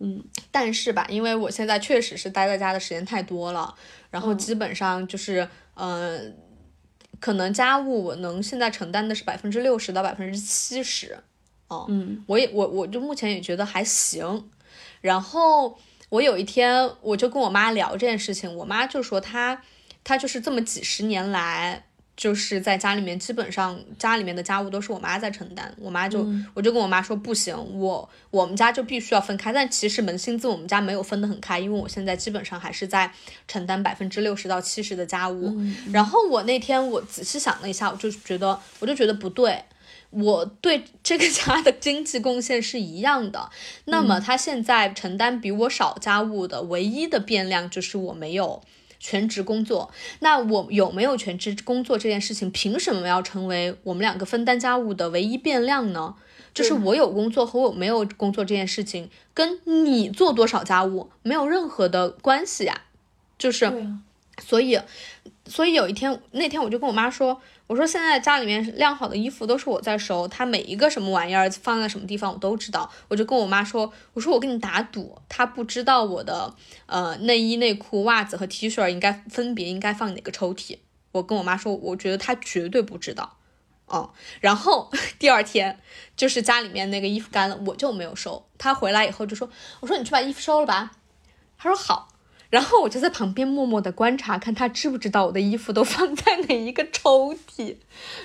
[0.06, 3.74] 嗯，但是吧，因为我现在确实是待在家的时间太多了，
[4.12, 6.36] 然后基本上就是，嗯，
[7.22, 11.18] 可能家务我能现在承担的是百分之六十到百分之七十，
[11.70, 14.50] 哦，嗯，我也我我就目前也觉得还行。
[15.00, 15.80] 然后
[16.10, 19.64] 我有一天我就跟我妈聊这件事情，我妈就说她
[20.04, 21.86] 她就是这么几十年来。
[22.16, 25.74] 就是在家里面，基本上家里面的家务都是我妈在承担。
[25.80, 29.52] 我妈就，我就跟我妈说不行，我我们家就必须要分开。
[29.52, 33.12] 但其实扪心自我们家没有分得很开，因为我现在基本上还是在
[33.48, 35.60] 承担百分之六十到七十的家务。
[35.92, 39.64] 然后我那天我仔细想了一下，我就觉得，我就觉得不对，
[40.12, 43.50] 我对这个家的经济贡献是一样的。
[43.86, 48.62] 那么他现在承担比我少家务的唯一的变量就是我没有。
[49.06, 49.92] 全职工作，
[50.22, 56.16] 那我有没有全职工作这件事情，凭什么要成为我们两个分担家务的唯一变量呢？
[56.54, 62.84] 就是我有工作和我没有工作这件事情，跟你做多少家务没有任何的关系呀。
[63.38, 63.70] 就是，
[64.42, 64.80] 所以，
[65.46, 67.42] 所以有一天那天我就跟我妈说。
[67.66, 72.92] 我说现在家里面晾好的衣服都是我在收，他每一个什么玩意儿放在什么地方我都知道。
[73.08, 76.54] 我就跟我妈说，我说我跟你打赌，他不知道我的
[76.86, 80.78] 呃内衣、内裤、袜子和 T 恤应该分别应该放哪个抽屉。
[81.14, 83.38] 我跟我妈说，我觉得他绝对不知道。
[83.86, 85.80] 哦，然后 第二天
[86.16, 88.46] 就是家里面那个衣服干了，我就没有收。
[88.58, 89.50] 他回来以后就说，
[89.80, 90.92] 我说你去把衣服收了吧。
[91.58, 92.13] 他说好。
[92.54, 97.76] 然后我就在旁边默默的观察，看他知不知道我的衣服都放在哪一个抽屉。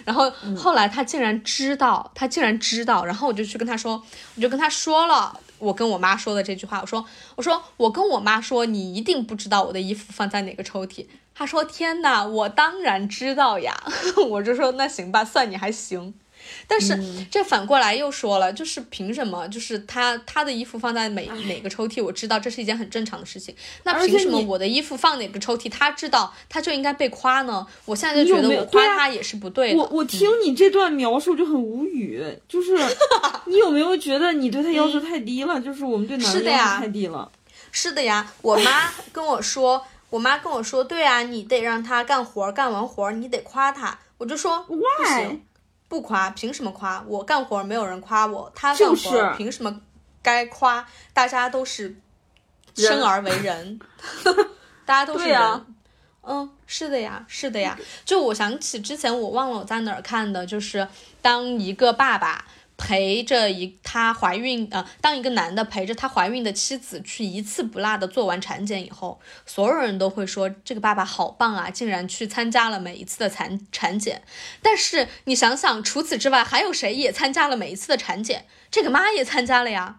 [0.04, 3.06] 然后后来他竟然知道，他竟然知道。
[3.06, 4.04] 然后我就去跟他说，
[4.34, 7.06] 我就跟他说了我跟我妈说的这句话，我说
[7.36, 11.06] 我说我跟我妈说，你一定不知道我的衣服放在哪个抽屉。
[11.34, 13.74] 他说天哪，我当然知道呀。
[14.28, 16.12] 我就说那行吧，算你还行。
[16.66, 16.98] 但是
[17.30, 19.46] 这反过来又说了，就是凭什么？
[19.48, 23.54] 就是他他的衣服放在每每个抽屉，我知道这是一件很正常的事情。
[23.84, 27.66] 那凭什么我的衣服放哪个抽屉，他知道他就应该被夸呢？
[27.84, 29.78] 我现在就觉得我夸他也是不对的。
[29.78, 32.76] 我我听你这段描述就很无语，就是
[33.46, 35.60] 你有没有觉得你对他要求太低了？
[35.62, 37.30] 就是我们对男人要求太低了。
[37.70, 43.98] 是的呀，我妈跟我说，我妈跟我说，对啊，你得让他干活，干完活你得夸他。
[44.16, 45.42] 我就说不行。
[45.88, 47.02] 不夸，凭什么夸？
[47.06, 49.80] 我干活没有人夸我，他干活凭什么
[50.22, 50.86] 该夸？
[51.12, 51.96] 大家都是
[52.76, 53.80] 生而为人，
[54.84, 55.66] 大家都是人。
[56.22, 57.78] 嗯，是的呀，是的呀。
[58.04, 60.86] 就我想起之前我忘了我在哪儿看的，就是
[61.22, 62.44] 当一个爸爸。
[62.78, 74.22] 陪着一她怀孕呃，当一个男的陪着他怀孕的妻子去一次不落的做完产检以后，所有人都会说这个爸爸好棒啊，竟然去参加了每一次的产产检。
[74.62, 78.46] 但是你想想，除此之外还有谁也参加了每一次的产检？
[78.70, 79.98] 这个妈也参加了呀，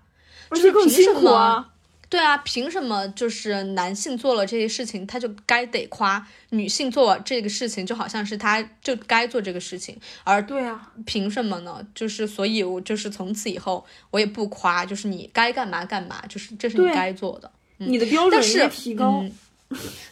[0.50, 1.72] 这是凭什么？
[2.10, 9.96] 对啊，凭什么就是男性做了这些事情，他就该得夸；女性做这个事情，就好像是他就该做这个事情。
[10.24, 11.86] 而对啊，凭什么呢？
[11.94, 17.52] 就是所以，我就是从此以后我也不夸，就是你该干嘛干嘛，就是这是你该做的。
[17.78, 19.24] 你的标准是提高。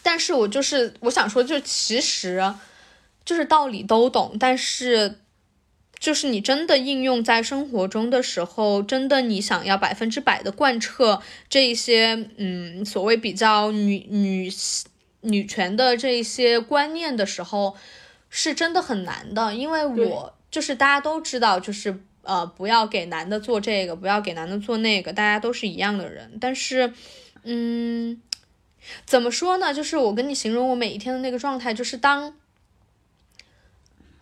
[0.04, 2.54] 但是我就是我想说，就其实
[3.26, 5.20] 就是道理都懂，但是。
[6.00, 14.52] 就是你真的应用在生活中的时候，真的你想要百分之百的贯彻这一些，嗯，所谓比较女女
[15.22, 17.76] 女权的这一些观念的时候，
[18.30, 19.54] 是真的很难的。
[19.54, 26.38] 因为我就是大家都知道，就是呃，不要给男的做这个，不要给男的做那个，大家都是一样的人。
[26.40, 26.94] 但是，
[27.44, 28.22] 嗯，
[29.06, 29.74] 怎么说呢？
[29.74, 32.36] 就是我跟你形容我每一天的那个状态，就是当，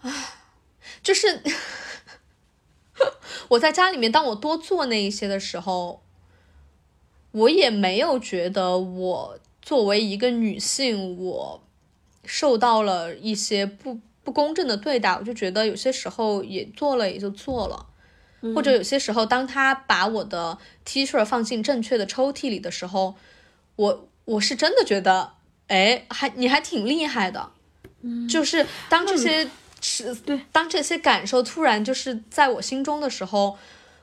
[0.01, 0.34] 啊，
[1.05, 1.39] 就是
[3.49, 6.01] 我在家里面，当我多做那一些的时候，
[7.31, 11.63] 我也没有觉得我作为一个女性，我
[12.25, 15.11] 受到了一些不不公正的对待。
[15.11, 17.85] 我就觉得有些时候也做了，也就做了。
[18.55, 23.15] 或者有些时候，当他把我的 T 恤放进正确的抽屉里的时候，
[23.75, 25.33] 我我是真的觉得，
[25.67, 27.51] 哎，还你还挺厉害的。
[28.01, 29.47] 嗯，就是当这些
[29.87, 33.57] 是对，当这些感受突然就是在我心中的时候，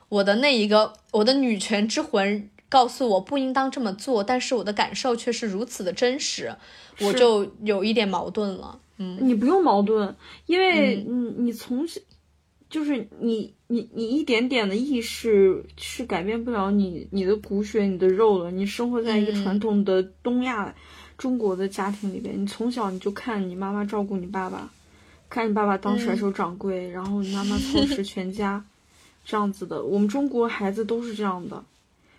[0.07, 6.55] 我的那一个我的女权之魂告诉我不应当这么做，但是我的感受却是如此的真实，
[7.01, 8.79] 我就有一点矛盾了。
[8.97, 10.15] 嗯，你不用矛盾，
[10.45, 11.99] 因为你你从小。
[12.69, 18.49] 就是你，你，你一点点的意识是改变不了你，你的骨血，你的肉了。
[18.49, 20.73] 你生活在一个传统的东亚
[21.15, 24.67] 中国的家庭里边，你从小你就看你妈妈照顾你爸爸，
[25.33, 28.63] 看你爸爸当甩手掌柜，然后你妈妈操持 全家，
[29.25, 29.83] 这样子的。
[29.83, 31.63] 我们中国孩子都是这样的，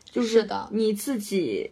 [0.04, 1.70] 就是你自己，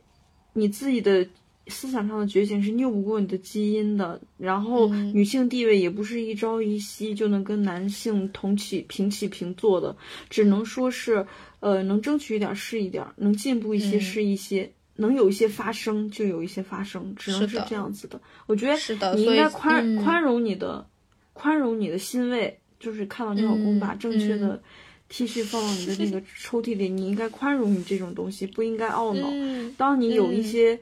[0.53, 1.27] 你自己的。
[1.69, 9.97] 思想上的觉醒是拗不过你的基因的，然后女性地位也不是一朝一夕就能跟男性同起平起平坐的，
[10.29, 11.25] 只能说是，
[11.61, 18.21] 呃，能争取一点是一点，能进步一些是一些，能有一些发生就有一些发生，只能是这样子的。
[18.47, 20.85] 我觉得你应该宽宽容你的，
[21.33, 24.63] 宽容你的欣慰，就是看到你老公把正确的
[25.09, 29.29] T 恤放到你的那个 抽屉里，你应该宽容你这种东西，不应该懊恼。
[29.77, 30.79] 当你有一些。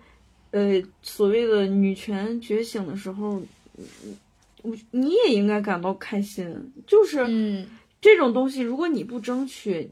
[0.53, 3.41] 呃，所谓的女权觉醒的时候，
[4.63, 6.45] 我你也应该感到开心。
[6.89, 7.65] 就是
[8.01, 9.89] 这种东西，如果你不争取，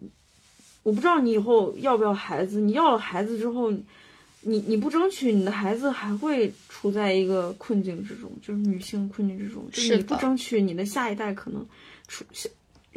[0.83, 2.61] 我不知道你以后要不要孩子。
[2.61, 3.73] 你要了孩子之后，
[4.49, 9.69] 你你不争取，你的孩子还会处在一个困境之中，就是女性困境之中。
[9.71, 11.65] 就是你不争取，你的下一代可能
[12.07, 12.25] 处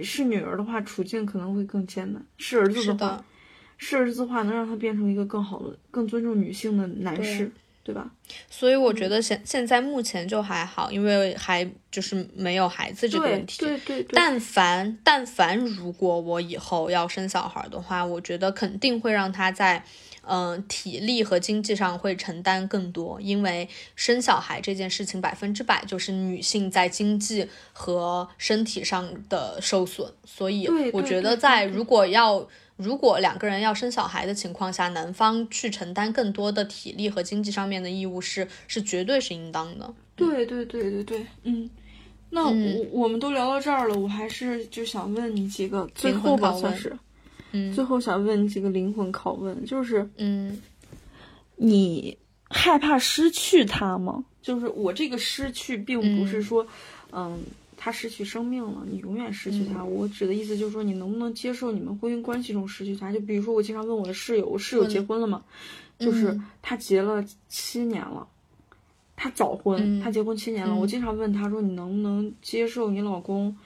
[0.01, 2.25] 是女儿的话，处境可能会更艰难。
[2.37, 3.23] 是儿子的话。
[3.83, 7.51] 是儿子的话能让他变成一个更好的、更尊重女性的男士，
[7.83, 8.11] 对吧？
[8.47, 13.57] 所以我觉得现现在目前就还好，因为还就是没有孩子这个问题。
[13.57, 14.09] 对对对。
[14.13, 19.83] 但凡但凡如果我以后要生小孩的话，我觉得肯定会让他在
[20.21, 32.47] 嗯体力和经济上会承担更多，因为生小孩这件事情百分之百就是女性在经济和身体上的受损，所以我觉得在如果要。
[32.77, 39.93] 如果两个人要生小孩的情况下，男方去承担更多的体力和经济上面的义务是是绝对是应当的。
[40.15, 41.69] 对对对对对，嗯，
[42.31, 46.97] 那我我们都聊到这儿了，我还是就想问你几个最后吧，算是，
[47.51, 50.61] 嗯，最后想问你几个灵魂拷问，就是嗯，
[51.55, 52.17] 你
[52.49, 54.23] 害怕失去他吗？
[54.41, 56.65] 就是我这个失去，并不是说，
[57.11, 57.39] 嗯。
[57.83, 59.83] 他失去生命了，你永远失去他。
[59.83, 63.11] 我指的意思就是说，你能不能接受你们婚姻关系中失去他？
[63.11, 65.43] 就比如说，我经常问我的室友，我室友结婚了吗？
[65.97, 68.27] 就是他结了七年了，
[69.15, 70.75] 他早婚，他结婚七年了。
[70.75, 73.57] 我经常问他说，你能不能接受你老公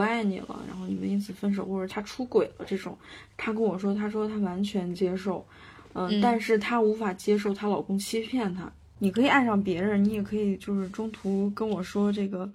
[0.00, 2.96] 不爱你了，然后你们因此分手，或者他出轨了这种？
[3.36, 5.46] 他跟我说，他说他完全接受，
[5.92, 8.72] 嗯，但是他无法接受她老公欺骗她。
[8.98, 12.50] 你可以爱上别人，你也可以就是中途跟我说这个。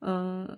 [0.00, 0.48] 嗯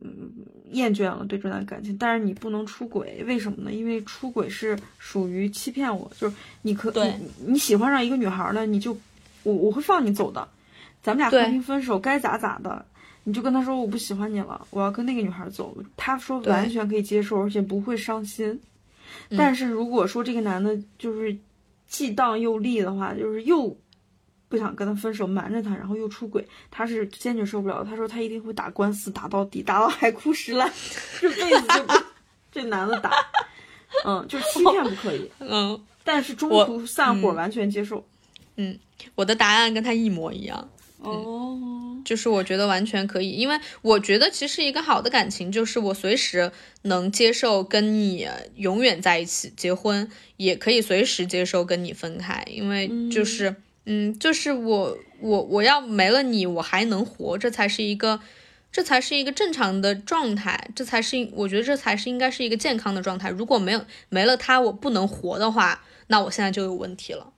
[0.00, 0.30] 嗯，
[0.72, 3.72] 厌倦了对这段感情，但是你不能出轨，为什么呢？
[3.72, 8.96] 因为出轨是属于欺骗我，就是你可你你喜欢上一个女孩了，你就
[9.42, 10.46] 我我会放你走的，
[11.02, 12.84] 咱们俩和平分手，该咋咋的，
[13.28, 18.58] 你就跟他说我不喜欢你了，我要跟那个女孩走，他说完全可以接受，而且不会伤心。
[19.36, 21.36] 但是如果说这个男的就是
[21.86, 23.76] 既当又立的话，就是又。
[24.50, 27.84] 不想跟他分手，瞒着他，然后又出轨，他是坚决受不了。
[27.84, 30.72] 他说他一定会打官司，打到底，打到海枯石烂，
[31.20, 32.02] 这辈子就跟
[32.50, 33.12] 这男的打。
[34.06, 35.30] 嗯，就是欺骗不可以。
[35.40, 38.02] 嗯，但是中途散伙完全接受。
[38.56, 38.78] 嗯，
[39.14, 40.66] 我的答案跟他一模一样。
[40.98, 46.50] 哦，就是我觉得完全可以，因为我觉得其实一个好的感情就是我随时
[46.82, 53.56] 能接受跟你永远在一起结婚，也可以随时接受跟你分开，因为就是。
[53.90, 58.20] 嗯，就是我我我要没了你，我还能活，这才是一个，
[58.70, 63.30] 这才是一个正常的状态，这才是我觉得这才是应该是一个健康的状态。
[63.30, 67.32] 如果没有没了他，我不能活的话，那我现在就有问题了。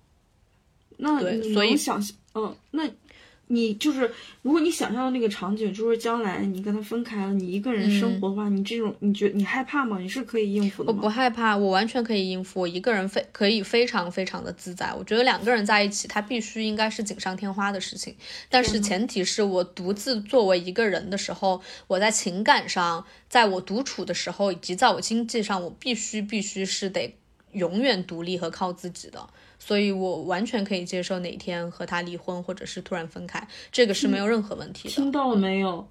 [0.97, 2.05] 那对，所以想，
[2.35, 2.83] 嗯，那
[3.53, 4.09] 你就是，
[4.43, 9.99] 如果你想象的那个场景，就是将来你跟他分开了，你一个人生活的话，你这种你觉你害怕吗？
[9.99, 10.97] 你是可以应付的吗？
[10.97, 12.61] 我不害怕，我完全可以应付。
[12.61, 14.95] 我一个人非可以非常非常的自在。
[14.97, 18.15] 我觉得两个人在一起，他必须应该是锦上添花的事情，
[18.49, 27.17] 但是前提是我独自作为一个人的时候，我在情感上，在我独处的时候，以及在我经济上，我必须必须是得
[27.51, 29.29] 永远独立和靠自己的。
[29.61, 34.95] 所以，我完全可以接受哪天和他离婚，或者是突然分开，这个是没有任何问题的。
[34.95, 35.87] 听到了没有？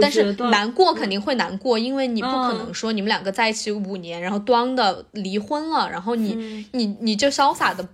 [0.00, 7.88] 但是难过肯定会难过，因为你不可能说你们两个在一起五年，然后端的离婚了，然后你你你就潇洒的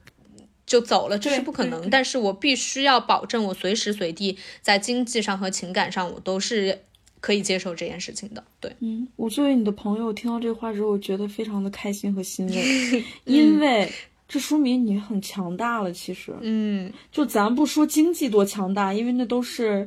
[0.64, 1.90] 就走了，这是不可能。
[1.90, 6.80] 但是我必须要保证，我随时随地在经济上和情感上，我都是
[7.20, 8.42] 可以接受这件事情的。
[8.58, 13.92] 对，嗯，我作为你的朋友，听到这话之后，我觉得非常的开心和欣慰， 因为。
[14.32, 19.86] 这说明你很强大了，其实，嗯，就咱不说经济多强大，因为那都是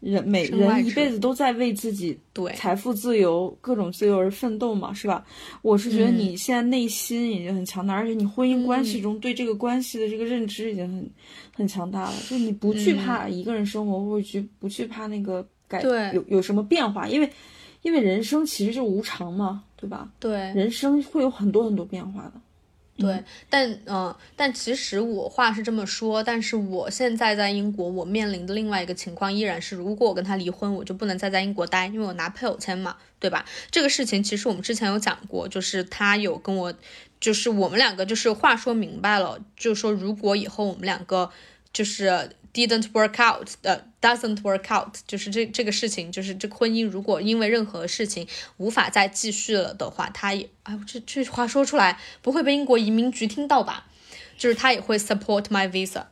[0.00, 2.52] 人每人一辈子都在为自己对。
[2.54, 5.24] 财富自由、各种自由而奋斗嘛，是吧？
[5.62, 11.10] 我是觉得你现在内心已经很强大，而且你婚姻关系中对这个关系的这个认知已经很
[11.54, 15.80] 很强大了，就你不惧怕一个人生活，或者去不惧怕那个改
[16.12, 17.30] 有有什么变化，因为
[17.82, 20.10] 因为人生其实就无常嘛，对吧？
[20.18, 22.32] 对，人生会有很多很多变化的。
[22.98, 33.44] 对，但嗯，但其实我话是这么说，但是我现在在英国，我面临的另外一个情况依然是，如果我跟他离婚，我就不能再在英国待，因为我拿配偶签嘛，对吧？
[33.70, 36.74] 这个事情其实我们之前有讲过，就是他有跟我，
[37.20, 41.30] 就是我们两个就是话说明白了，就是说如果以后我们两个
[41.72, 42.30] 就是。
[42.56, 48.26] Didn't work out 呃 doesn't work out，就是这这个事情，就是这婚姻如果因为任何事情
[48.58, 53.86] 无法再继续了的话，他也哎，这这句话说出来不会被英国移民局听到吧？
[54.38, 56.04] 就是他也会 support my visa。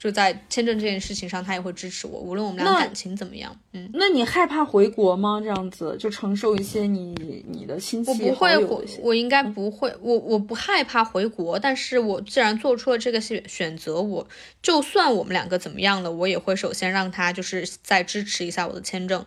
[0.00, 3.54] 就在签证这件事情上，他也会支持我，无论我们俩感情怎么样。
[3.72, 5.38] 嗯，那你害怕回国吗？
[5.42, 7.14] 这样子就承受一些你
[7.46, 9.94] 你的亲戚我不会回，我应该不会。
[10.00, 14.26] 我我不害怕回国，但是我既然做出了这个选选择，我
[14.62, 19.26] 就算我们两个怎么样了，我也会首先让他就是再支持一下我的签证，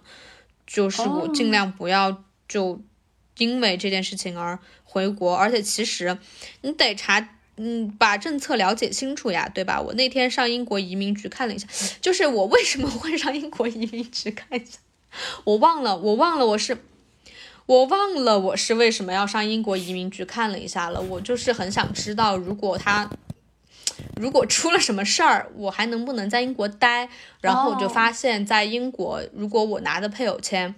[0.65, 2.81] 就是我尽量不要就
[3.37, 5.35] 因为这件事情而回国。
[5.35, 6.17] 而且其实
[6.61, 7.29] 你得查。
[7.57, 9.79] 嗯，把政策了解清楚呀，对吧？
[9.79, 11.67] 我那天上英国移民局看了一下，
[12.01, 14.79] 就是我为什么会上英国移民局看一下，
[15.43, 16.77] 我忘了，我忘了我是，
[17.67, 20.99] 我忘了我是为什么要上英国移民局看了一下了。
[20.99, 23.09] 我就是很想知道，如果他
[24.15, 27.07] 如果出了什么事儿，我还能不能在英国待？
[27.39, 30.73] 然后我就发现，在英国，如果我拿的配偶签，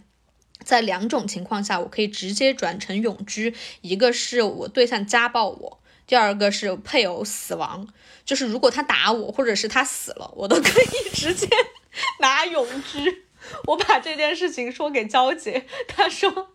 [0.62, 5.80] 在两种情况下，我可以直接转成永居，一个是我对象家暴我。
[6.08, 7.88] 第二个是配偶死亡，
[8.24, 11.48] 就是如果他打我，或者是他死了，我都可以直接
[12.22, 13.26] 拿永居。
[13.66, 16.50] 我把这件事情说给娇姐，她说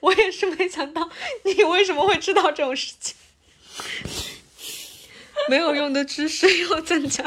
[0.00, 1.08] 我也是没想到
[1.44, 3.14] 你为什么会知道这种事情，
[5.48, 7.24] 没有用的知识又增加。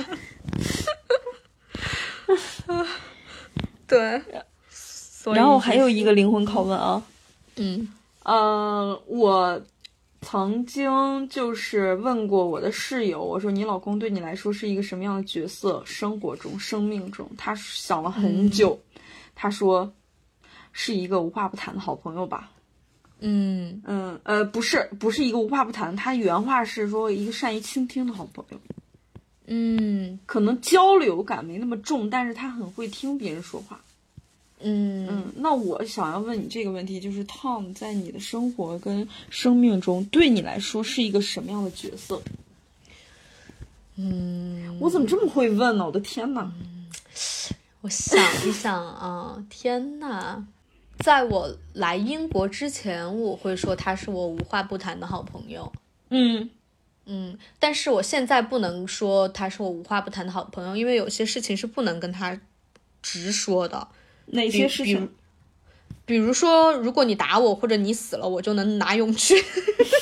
[3.88, 4.22] 对，
[5.34, 7.02] 然后还有一个灵魂拷问啊，
[7.56, 7.94] 嗯，
[8.24, 9.62] 呃，我。
[10.22, 15.82] 曾经就是问过我的室友，我说你老公对你来说是一个什么样的角色？
[15.86, 18.80] 生活中、生命中，他想了很久，
[19.34, 19.92] 他说
[20.72, 22.52] 是一个无话不谈的好朋友吧。
[23.22, 28.58] 嗯嗯呃，不是，不是一个无话不谈，他原话是说一个善于倾听的好朋友。
[29.48, 33.80] 嗯，可能交流感没那么重，但是他很会听别人说话。
[34.62, 42.22] 嗯嗯，那我想要问你这个问题，就是 Tom 在你的生活跟生命中，对你来说是一个什么样的角色？
[43.96, 45.86] 嗯，我怎么这么会问呢？
[45.86, 46.52] 我的天哪！
[47.82, 50.46] 我想一想啊，天哪，
[51.00, 55.72] 在我来英国之前，我会说他是我无话不谈的好朋友。
[56.10, 56.50] 嗯
[57.06, 62.40] 嗯，但是我现在不能说他是我无话不谈的好朋友，因为有些事情是不能跟他
[63.02, 63.88] 直说的。
[64.32, 65.10] 哪些事情？
[66.06, 69.36] 比如说，如果你打我或者你死了，我就能拿永居。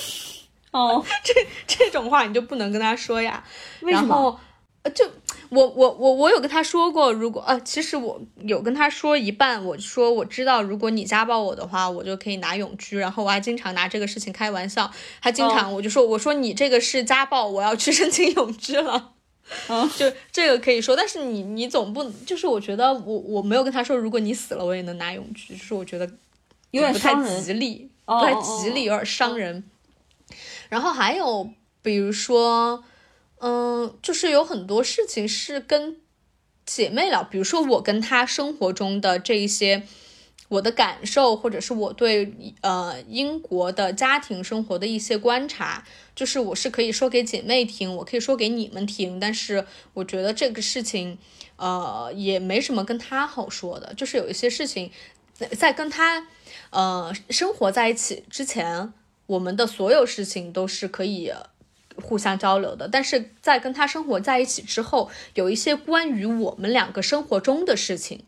[0.71, 1.33] 哦， 这
[1.65, 3.43] 这种话你就不能跟他说呀。
[3.81, 4.39] 为什么？
[4.83, 5.05] 呃，就
[5.49, 12.97] 我我我我有跟他说过，如果呃，其实我有跟他说一半，我说我知道，如果你家暴我的话，我就可以拿永居。
[12.97, 14.89] 然后我还经常拿这个事情开玩笑，
[15.19, 19.13] 还经常我就说，我说你这个是家暴，我要去申请永居了。
[19.69, 26.05] 嗯， 就这个可以说，但是你你总不就是我觉得我我没有跟他说，如果你死了我也能拿永居，就是我觉得
[26.71, 29.63] 有点不太吉利，不太吉利，有点伤人。
[30.69, 31.49] 然后还有
[31.81, 32.83] 比如说，
[33.39, 35.97] 嗯，就是有很多事情是跟
[36.65, 39.83] 姐妹聊，比如说我跟她生活中的这一些
[40.47, 45.83] 我的感受，或者是我对呃英国的家庭生活的一些观察，
[46.15, 51.17] 就是我是可以说给姐妹听，我可以说给你们听，但是我觉得这个事情
[51.57, 54.91] 呃也没什么跟她好说的，就是有一些事情
[55.33, 56.27] 在在跟她
[56.69, 58.93] 呃生活在一起之前，
[59.25, 61.31] 我们的所有事情都是可以。
[61.99, 68.23] 互相交流的，但是在跟他生活在一起之后，有一些关于我们两个生活中的事情，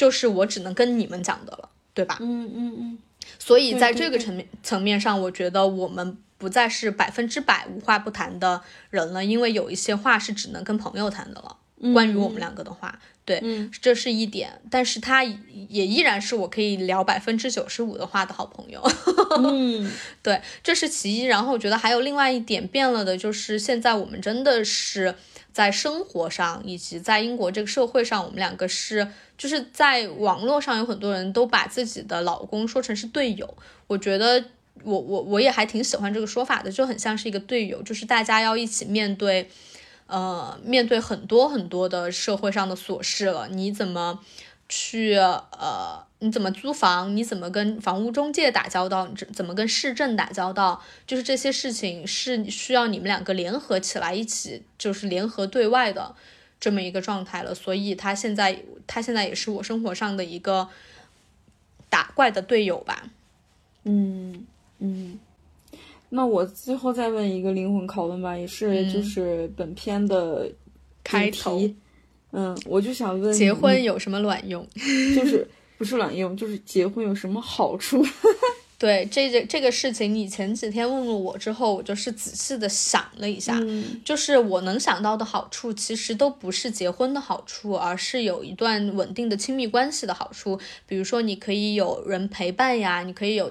[0.00, 2.16] 就是我只能跟你们讲的了，对吧？
[2.20, 2.98] 嗯嗯嗯。
[3.38, 11.54] 所以在这个层面层面上，我觉得我们不再是百分之百无话不谈的人了，因为有一些话是只能跟朋友谈的了。
[11.94, 13.42] 关于我们两个的话，对，
[13.80, 18.82] 这是一点，但是他也依然是我可以聊百分之九十五的话的好朋友。
[19.38, 19.90] 嗯，
[20.22, 21.22] 对，这是其一。
[21.24, 25.14] 然后我觉得还有另外一点变了的，就是现在我们真的是
[25.52, 29.06] 在生活上以及在英国这个社会上，我们两个是
[29.36, 33.56] 就是在网络上有很多人都把自己的老公说成是队友。
[33.86, 34.44] 我觉得
[34.82, 39.50] 我我我也还挺喜欢这个说法的，就很像是一个队友，就是大家要一起面对。
[40.12, 44.18] 呃，面对很多很多的社会上的琐事了，你怎么
[44.68, 47.14] 去呃，你怎么租房？
[47.16, 49.06] 你怎么跟房屋中介打交道？
[49.08, 50.80] 你怎么跟市政打交道？
[51.06, 56.14] 就是这些事情是需要你们两个联合起来，一起就是联合对外的
[56.60, 57.54] 这么一个状态了。
[57.54, 60.68] 所以他现在，他现在也是我生活上的一个
[61.88, 63.10] 打怪的队友吧。
[63.84, 64.46] 嗯
[64.78, 65.18] 嗯。
[66.10, 70.50] 那我最后再问一个灵魂拷问吧，也是就是本片的
[71.02, 71.62] 开头。
[72.32, 74.66] 嗯，我就想问，结婚有什么卵用？
[74.74, 75.48] 就是
[75.80, 78.04] 不是卵用，就是结婚有什么好处？
[78.76, 83.58] 对这个这个事情，你前几天问了我之后，我就是仔细的想了一下，
[84.04, 90.60] 就是我能想到的好处，其实都不是结婚的好处，而是有一段稳定的亲密关系的好处。
[90.86, 93.50] 比如说，你可以有人陪伴呀，你可以有。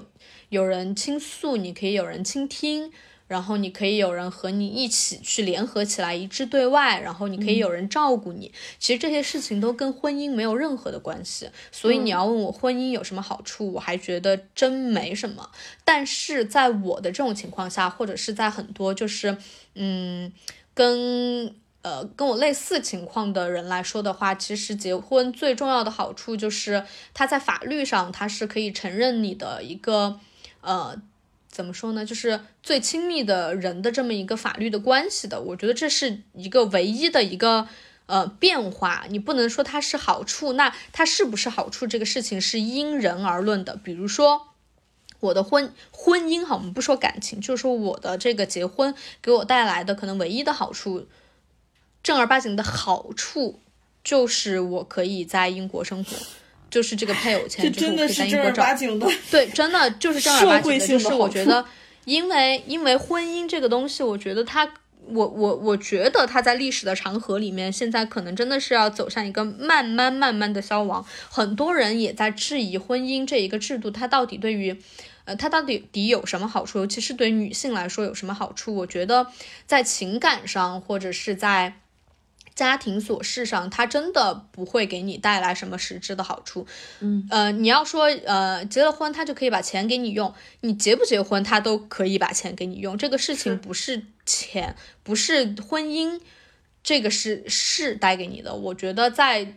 [0.50, 2.90] 有人倾诉，你可以有人倾听，
[3.30, 8.52] 然后你可以有人和你一起去联合起来一致对外，然后你可以有人照顾你。
[8.80, 15.48] 其实这些事情都跟婚姻没有任何的关系，所以你要问我婚姻有什么好处，我还觉得真没什么。
[15.84, 19.38] 但是在我的这种情况下，或者是在很多就是
[19.76, 20.32] 嗯
[20.74, 26.84] 跟呃跟我类似情况的人来说的话，其实结婚最重要的好处就是
[27.14, 30.18] 它在法律上它是可以承认你的一个。
[30.62, 30.94] 呃，
[31.50, 32.06] 怎么说呢？
[32.06, 37.66] 就是最亲密的人的这么一个法律的关系的，我觉得这是一个唯一的一个
[38.06, 39.04] 呃变化。
[39.10, 43.76] 你不能说它是好处，那它是不是好处这个事情是因人而论的。
[43.76, 44.48] 比如说
[45.18, 51.08] 我的婚婚姻哈，我们不说感情，就是说我的这个结婚给我带来的可能唯一的好处，
[52.02, 53.60] 正儿八经的好处
[54.04, 56.16] 就是我可以在英国生活。
[56.70, 58.64] 就是这个配偶签，就是可以在英国找。
[59.30, 60.86] 对，真的就是正儿八经的。
[60.86, 61.64] 就是我觉得，
[62.04, 64.66] 因为因为婚姻这个东西，我觉得它，
[65.06, 71.04] 我我我觉得它在历史的长河里面，现在可能真的是要走向一个慢慢慢慢的消亡。
[71.28, 74.80] 很多人也在质疑婚姻这一个制度，它到底对于，
[75.24, 76.78] 呃，它到底底有什么好处？
[76.78, 78.74] 尤其是对女性来说有什么好处？
[78.76, 79.26] 我觉得
[79.66, 81.74] 在情感上，或者是在。
[82.60, 86.66] 家庭琐事上，他真的不会给你带来什么实质的好处。
[86.98, 92.98] 嗯，呃，你要说，呃，结了婚他就可以把钱给你用，你结不结婚他都可以把钱给你用。
[92.98, 96.20] 这个事情不是钱，不是婚姻，
[96.82, 98.54] 这个是是带给你的。
[98.54, 99.56] 我觉得在，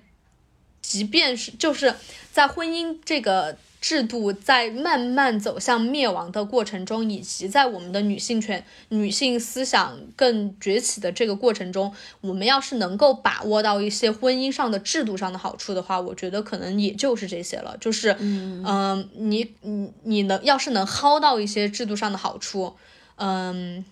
[0.81, 1.93] 即便是就是
[2.31, 3.57] 在婚姻这个。
[3.83, 17.75] 制度在慢慢走向灭亡的过程中，以及在我们的女性权、女性思想更崛起的这个过程中，我们要是能够把握到一些婚姻上的制度上的好处的话，我觉得可能也就是这些了。
[17.77, 22.77] 就是，嗯，你你你能要是能薅到一些制度上的好处，
[23.17, 23.83] 嗯，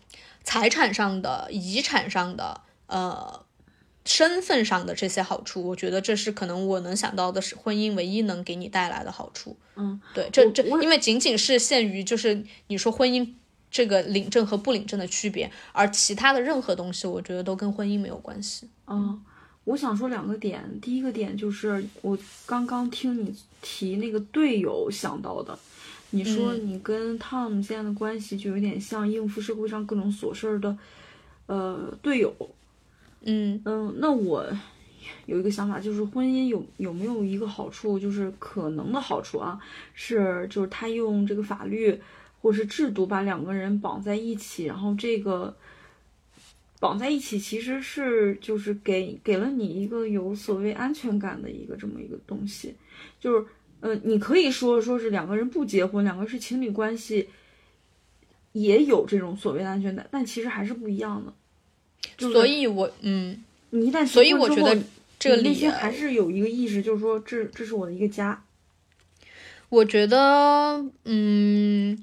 [0.45, 3.43] 财产上的、遗产上的，呃。
[4.11, 9.55] 身份上的这些好处，我觉得这是可能我能想到的是婚姻唯一能给你带来的好处。
[9.77, 13.25] 嗯，对，这这因为仅仅是限于就是你说婚姻
[13.69, 18.67] 这个领证和不领证的区别，而其他的任何东西，我觉得都跟婚姻没有关系。
[18.87, 19.23] 嗯，
[19.63, 25.57] 我想说两个点，第一个点就是我刚刚听你提那个队友想到的，
[26.09, 30.77] 你说你跟 Tom 之间的关系就有点像应付社会上各种琐事儿的
[31.45, 32.35] 呃队友。
[33.23, 34.45] 嗯嗯，那我
[35.25, 39.59] 有一个想法，就是婚姻有有没有一个好处，就是可能的好处啊，
[39.93, 41.99] 是就是他用这个法律
[42.41, 45.55] 或是制度把两个人绑在一起，然后这个
[46.79, 52.73] 绑在一起，其实是就是给给了你一个有所谓安全感的一个这么一个东西，
[53.19, 53.45] 就是，
[53.81, 57.29] 呃，你可以说说是两个人不结婚，两个是情侣关系，
[58.53, 61.31] 也有这种所谓的安全感，但其实还是不一样的。
[62.17, 64.77] 所以，我嗯，你一旦所以我觉得
[65.19, 68.43] 这个内心还是有一个意识，就是说这这是我的一个家。
[69.69, 71.97] 我觉得，嗯，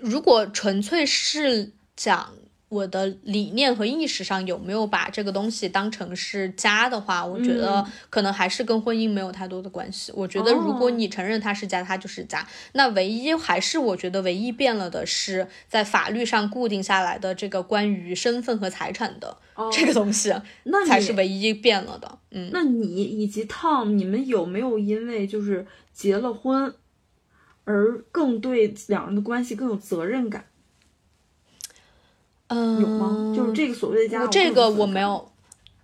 [0.00, 2.34] 如果纯粹是讲。
[2.68, 10.10] 我的理念和意识上有没有把这个东西当成是家的话，我觉得可能还是跟婚姻没有太多的关系。
[10.16, 12.44] 我觉得如果你承认它是家，它就是家。
[12.72, 19.36] 那唯一还是我觉得唯一变了的是在法律上固定下来的这个关于身份和财产的
[19.70, 20.34] 这个东西，
[20.64, 22.18] 那才是唯一变了的。
[22.32, 26.74] 嗯，那你以及 Tom，你们有没有因为就是结了婚
[27.62, 30.46] 而更对两人的关系更有责任感？
[32.48, 33.34] 嗯，有吗？
[33.34, 35.30] 就是这个所谓的家，这个我没有。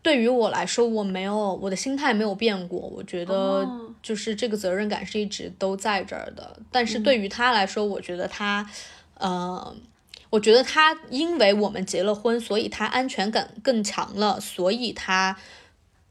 [0.02, 2.80] 对于我来说，我没有我的心态没有变过。
[2.80, 3.68] 我觉得
[4.02, 6.58] 就是这个责任感是一直都在这儿的。
[6.72, 8.68] 但是对于他来说，我觉得他，
[9.18, 9.74] 呃，
[10.30, 15.36] 我觉得他因为我们结了婚，所以他安全感更强了，所以他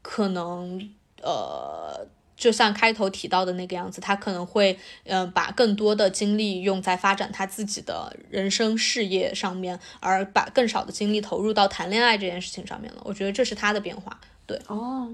[0.00, 0.90] 可能
[1.22, 2.06] 呃。
[2.42, 13.00] 就像开头提到的那个样子，他可能会，嗯，把更多的精力用在发展他自己的人生事业上面，而把更少的精力投入到谈恋爱这件事情上面了。
[13.04, 14.60] 我觉得这是他的变化，对。
[14.66, 15.08] 哦。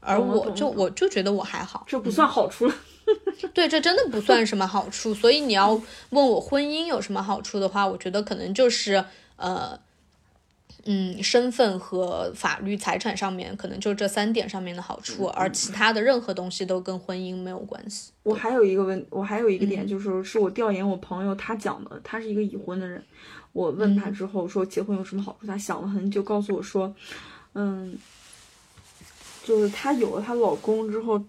[0.00, 2.74] 而我就我就觉得我还好，这不算好处了。
[3.54, 5.14] 对，这真的不算什么好处。
[5.14, 5.80] 所以你要
[6.10, 9.04] 问我婚姻有什么好处的话，我觉得可能就是，
[9.36, 9.78] 呃。
[10.84, 18.12] 嗯，身份和法律财产上面可能就这三点上面的好处，而其他的任何东西都跟婚姻没有关系。
[18.24, 23.02] 我还有一个问，我还有一个点就是，是我调研我朋友他讲的，他是一个已婚的人。
[23.52, 26.92] 我问他之后说结婚有什么好处，他想了很久，告诉我说，
[27.54, 27.96] 嗯，
[29.44, 31.22] 就是她有了她老公之后。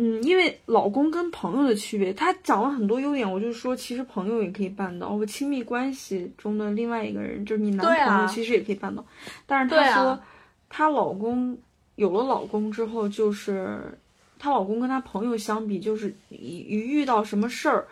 [0.00, 9.04] 嗯，因为老公跟朋友的区别，他讲了很多优点，我就说其实朋友也可以办到，我亲密关系中的另外一个人就是你男朋友，其实也可以办到。
[9.44, 10.20] 但是他说，
[10.68, 11.58] 她老公
[11.96, 13.98] 有了老公之后，就是
[14.38, 17.88] 她老公跟她朋友相比，就是一一遇到什么事儿，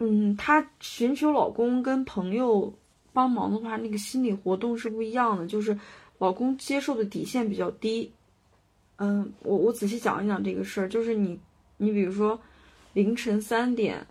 [0.00, 2.74] 嗯，她寻求老公跟朋友
[3.12, 5.78] 帮忙的话，那个心理活动是不一样的，就是
[6.18, 8.10] 老公接受的底线比较低。
[9.02, 11.40] 嗯，我我仔细讲一讲这个事儿，就是你，
[11.78, 12.38] 你比如说，
[12.92, 14.06] 凌晨三点，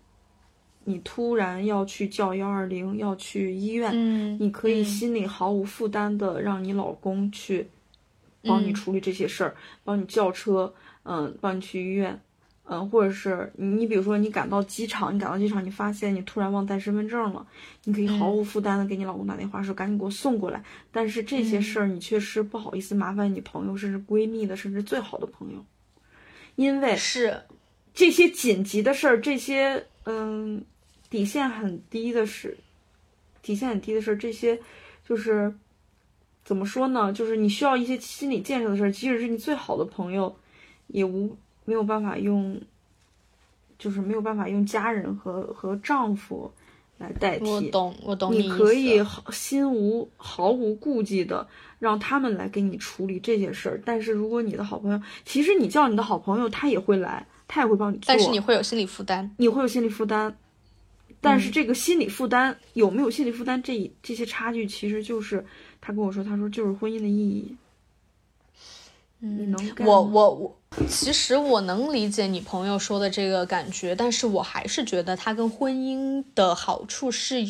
[0.86, 7.68] 你突然要去叫幺二零，要去医院，嗯，你可以心里毫无负担的让你老公去
[8.41, 12.20] 帮你处理这些事儿，帮你叫车，嗯，帮你去医院。
[12.72, 17.44] 嗯，或者是你，你比如说你赶到机场，你赶到机场，你发现你突然忘带身份证了，
[17.86, 20.64] 你可以毫无负担的给你老公打电话说赶紧给我送过来。
[20.91, 25.66] 但是这些事儿你确实不好意思麻烦你朋友，甚至闺蜜的，甚至最好的朋友，
[26.58, 27.41] 因为是
[27.91, 30.64] 这些紧急的事儿，这些嗯
[31.10, 32.56] 底线很低的事，
[33.41, 34.60] 底线很低的事儿，这些
[35.04, 35.52] 就是
[36.44, 37.12] 怎么说呢？
[37.12, 40.36] 就是你需要一些心理建设的事儿，即使是你最好的朋友，
[40.86, 41.36] 也无。
[41.70, 42.60] 没有办法用，
[43.78, 46.52] 就是没有办法用家人和和丈夫
[46.98, 47.46] 来代替。
[47.46, 49.00] 我懂，我懂你你可以
[49.32, 51.48] 心无毫无顾忌的
[51.78, 53.80] 让他们来给你处理这些事儿。
[53.86, 58.06] 但是如果你的好朋友，其实你叫你的好朋友，他也会来，他也会帮你做。
[58.08, 60.36] 但是你会有心理负担，你会有心理负担。
[61.22, 65.46] 但是这个心理负担有没有心理负担，这这些差距，其实就是
[65.80, 67.56] 他跟我说，他说就是婚姻的意义。
[69.22, 77.44] 嗯，我我我，其实我能理解你朋友说的这个感觉，但是我还是觉得它跟婚姻的好处是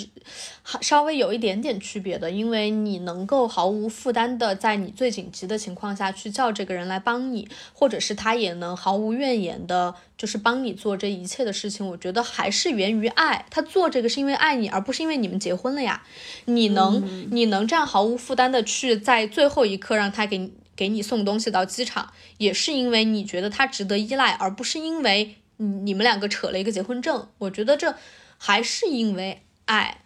[0.81, 11.85] 稍微有一点点区别的，因为你能够毫无负担的在你最紧急的情况下去叫这个人来帮你，或者是他也能毫无怨言的，就是帮你做这一切的事情。
[11.85, 16.01] 我觉得还是源于爱，他做这个是因为爱你，而不是因为你们结婚了呀。
[16.45, 20.53] 你能你能这样毫无负担的去在最后一刻让他给你。
[20.79, 27.27] 给你送东西到机场，也是因为你觉得他值得依赖，而不是因为你们两个扯了一个结婚证。
[27.39, 27.93] 我觉得这
[28.37, 29.97] 还是因为爱，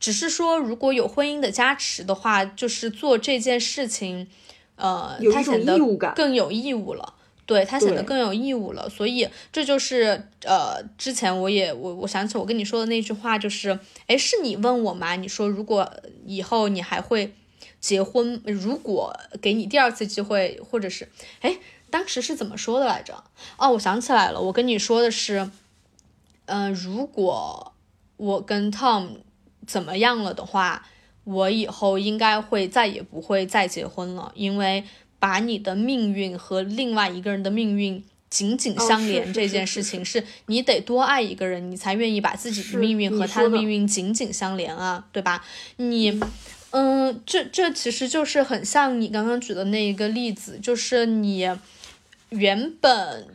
[0.00, 4.26] 只是说如果有婚姻的加持的话，就是做这件事情，
[4.76, 5.76] 呃，他显得
[6.16, 7.16] 更有义务了。
[7.44, 8.88] 对他显得更有义务了。
[8.88, 15.16] 所以这就是呃，之前我也我我想起我跟你说的那句话，就是哎，是你问我吗？
[15.16, 15.92] 你说如果
[16.24, 17.34] 以后你还会。
[17.82, 21.08] 结婚，如果给你第二次机会，或者是，
[21.40, 21.58] 哎，
[21.90, 23.24] 当时是怎么说的来着？
[23.58, 25.50] 哦，我想起来了，我跟你说的是，
[26.46, 27.74] 嗯，如果
[28.16, 29.16] 我跟 Tom
[29.66, 30.86] 怎么样了的话，
[31.24, 34.84] 我以后应该会再也不会再结婚了，因为
[35.18, 45.44] 把你的命运和另外一个人的命运紧紧相连这件事情，是你得多爱一个人，你才愿意把自己的命运和他的命运紧紧相连啊，对吧？
[45.76, 46.20] 你，
[46.72, 51.48] 嗯，这这其实就是很像你刚刚举的那一个例子，就是你
[52.28, 53.26] 原本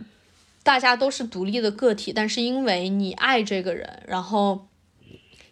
[0.62, 4.68] 大家都是独立的个体，但是因为你爱这个人，然后。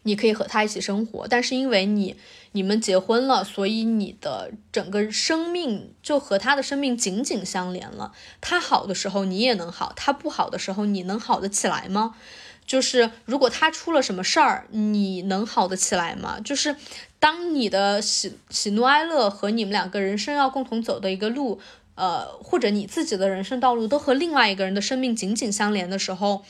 [0.07, 2.15] 你可以和他一起生活，但是因为你
[2.51, 8.11] 你们结婚了，所以你的整个生命就和他的生命紧紧相连了。
[8.39, 12.15] 他好的时候你也能好，他不好的时候你能好得起来吗？
[12.65, 16.39] 就是如果他出了什么事儿，你能好得起来吗？
[16.39, 16.75] 就是
[17.19, 21.59] 当你的喜喜怒哀乐和你们两个人生要共同走的一个路，
[21.95, 26.43] 呃，或者你自己的人生道路都和另外一个人的生命紧紧相连的时候，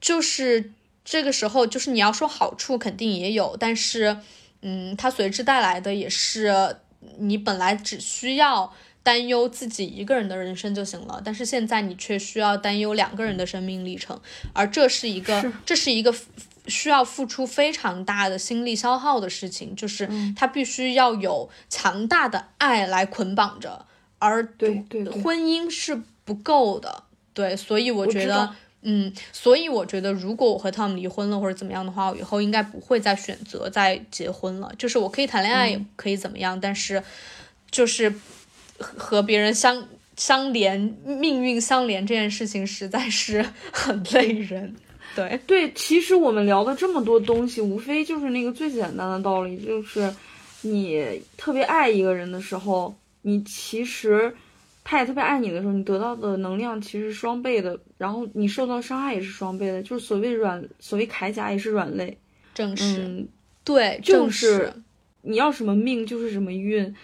[0.00, 0.72] 就是。
[1.06, 4.16] 这个时候，就是你要说好处肯定也有，但是，
[4.62, 6.78] 嗯，它随之带来的也是
[7.18, 8.72] 你本来只需要
[9.04, 14.20] 担忧自己一个人的人生就行了，但是现在你却需要担忧两个人的生命历程，
[14.52, 15.92] 而这是一个，这是。
[15.92, 16.12] 一个
[16.66, 23.86] 需要付出非常大的心力消耗的事情，就是他必须要有强大的爱来捆绑着，
[24.18, 28.56] 而对对婚姻是不够的，对，所以我觉得。
[28.86, 34.70] 嗯，所以我觉得，如果我和他们离婚了或者怎么样的话，我以后应该不会再选择再结婚了。
[34.76, 37.02] 就是我可以谈恋爱，也可以怎么样，但是
[37.70, 38.12] 就是
[38.78, 39.86] 和别人相
[40.16, 44.74] 相连、命运相连这件事情实在是很累人。
[45.14, 50.12] 对对，其实我们聊的这么多东西，无非就是那个最简单的道理，就是
[50.62, 54.34] 你特别爱一个人的时候，你其实。
[54.86, 62.14] 他也特别爱你的时候，你得到的能量其实双倍的，然后你受到伤害也是双倍的，就是所谓软，所谓铠甲也是软肋，
[62.52, 63.26] 正是，
[63.64, 64.70] 对，就是
[65.22, 66.94] 你要什么命就是什么运，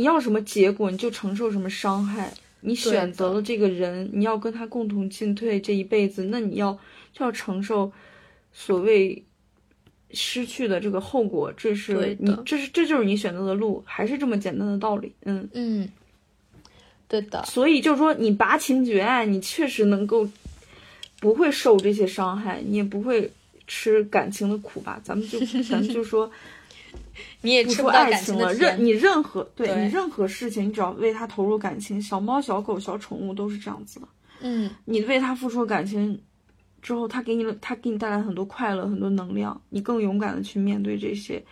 [0.00, 2.32] 你要什么结果你就承受什么伤害，
[2.62, 6.72] 你选择了这个人，你要跟他共同进退这一辈子，那你要
[7.12, 7.92] 就要承受
[8.50, 9.22] 所谓
[10.12, 15.46] 失去的这个后果，这是你，这是这就是你选择的路，还是这么简单的道理，嗯。
[15.52, 15.88] 嗯。
[17.06, 20.26] 对的，所以就是说，你拔情绝爱，你确实能够
[21.18, 23.30] 不会受这些伤害，你也不会
[23.66, 24.98] 吃感情的苦吧？
[25.04, 26.30] 咱们就咱们就说，
[27.42, 28.52] 你也吃不爱情了。
[28.54, 34.08] 任你任何对你任何事情，你只要为他投入感情，小猫、小狗、小宠物都是这样子的。
[34.40, 36.20] 嗯，你为他付出感情
[36.80, 41.42] 之后，他给你了，他给你带来很多快乐、很多能量，你更勇敢的去面对这些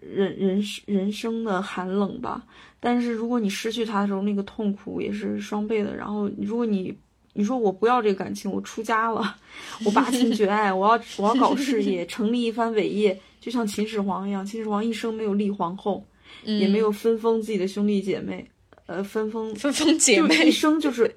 [0.00, 2.42] 人人人生的寒冷吧。
[2.80, 5.94] 但是如果你失去他的时候，那个痛苦也是双倍的。
[5.96, 6.96] 然后，如果你
[7.34, 9.36] 你说我不要这个感情，我出家了，
[9.84, 14.44] 我拔情绝爱，我要我要搞事业， 成立一番伟业，就像秦始皇一样。
[14.44, 16.06] 秦始皇一生没有立皇后，
[16.44, 18.48] 也没有分封自己的兄弟姐妹，
[18.86, 21.14] 呃，分封分封姐妹，一生就是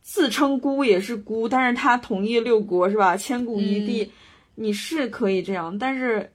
[0.00, 3.16] 自称孤也是孤，但是他统一六国是吧？
[3.16, 4.10] 千古一帝，
[4.54, 6.32] 你是可以这样，但是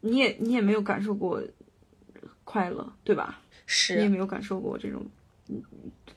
[0.00, 1.42] 你也你也没有感受过。
[2.48, 3.40] 快乐，对吧？
[3.66, 5.04] 是你也没有感受过这种，
[5.48, 5.60] 嗯，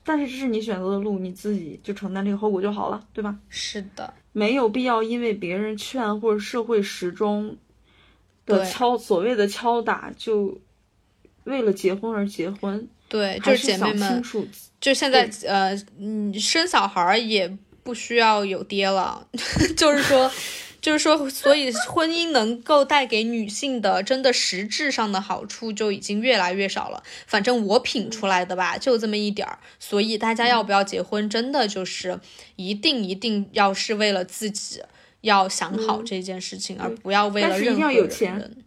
[0.04, 3.36] 但是这是你选择的路，你自己就承担这个后果就好了，对吧？
[3.48, 7.54] 是的，没有必要因为别人劝或者社会时钟
[8.50, 10.60] 的敲所谓的敲打，就
[11.44, 12.88] 为了结婚而结婚。
[13.08, 14.22] 对，就是姐妹们，
[14.80, 19.26] 就现在呃，嗯，生小孩也不需要有爹了，
[19.76, 20.30] 就是说。
[20.82, 27.02] 就是说，所以婚姻能够带给女性的真的实质上的好处就已经越来越少了。
[27.26, 29.58] 反正我品出来的吧，就这么一点儿。
[29.78, 32.18] 所以大家要不要结婚，真的就是
[32.56, 34.80] 一定一定要是为了自己
[35.22, 38.64] 要想好这件事情，而不要为了任何人。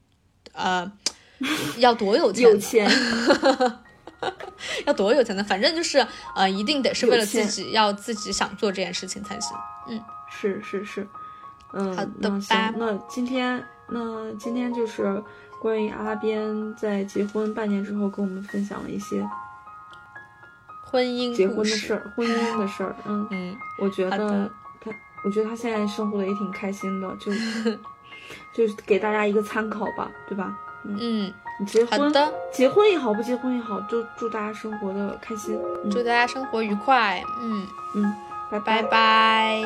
[0.53, 0.91] 呃，
[1.77, 2.43] 要多有钱？
[2.43, 2.91] 有钱，
[4.85, 5.43] 要多有钱呢？
[5.43, 6.05] 反正就是
[6.35, 9.57] 呃，一定得是为了自己，要自己想做这件事情才行。
[9.89, 9.99] 嗯，
[10.29, 11.07] 是是是。
[11.73, 15.21] 嗯，好的行，那今天那今天就是
[15.59, 19.27] 关于阿边在结婚半年之后跟我们分享了一些
[20.85, 22.95] 婚姻结婚的事儿，婚姻的事儿。
[23.05, 24.49] 嗯嗯，我觉得他，
[25.23, 27.31] 我觉得他现在生活的也挺开心的，就
[28.53, 30.57] 就是给大家一个参考吧，对吧？
[30.85, 32.13] 嗯，你结婚
[32.51, 35.57] 结婚也好，不结婚也好，就祝大家生活的开心，
[35.89, 37.23] 祝大家生活愉快。
[37.41, 38.13] 嗯嗯，
[38.51, 39.61] 拜拜拜。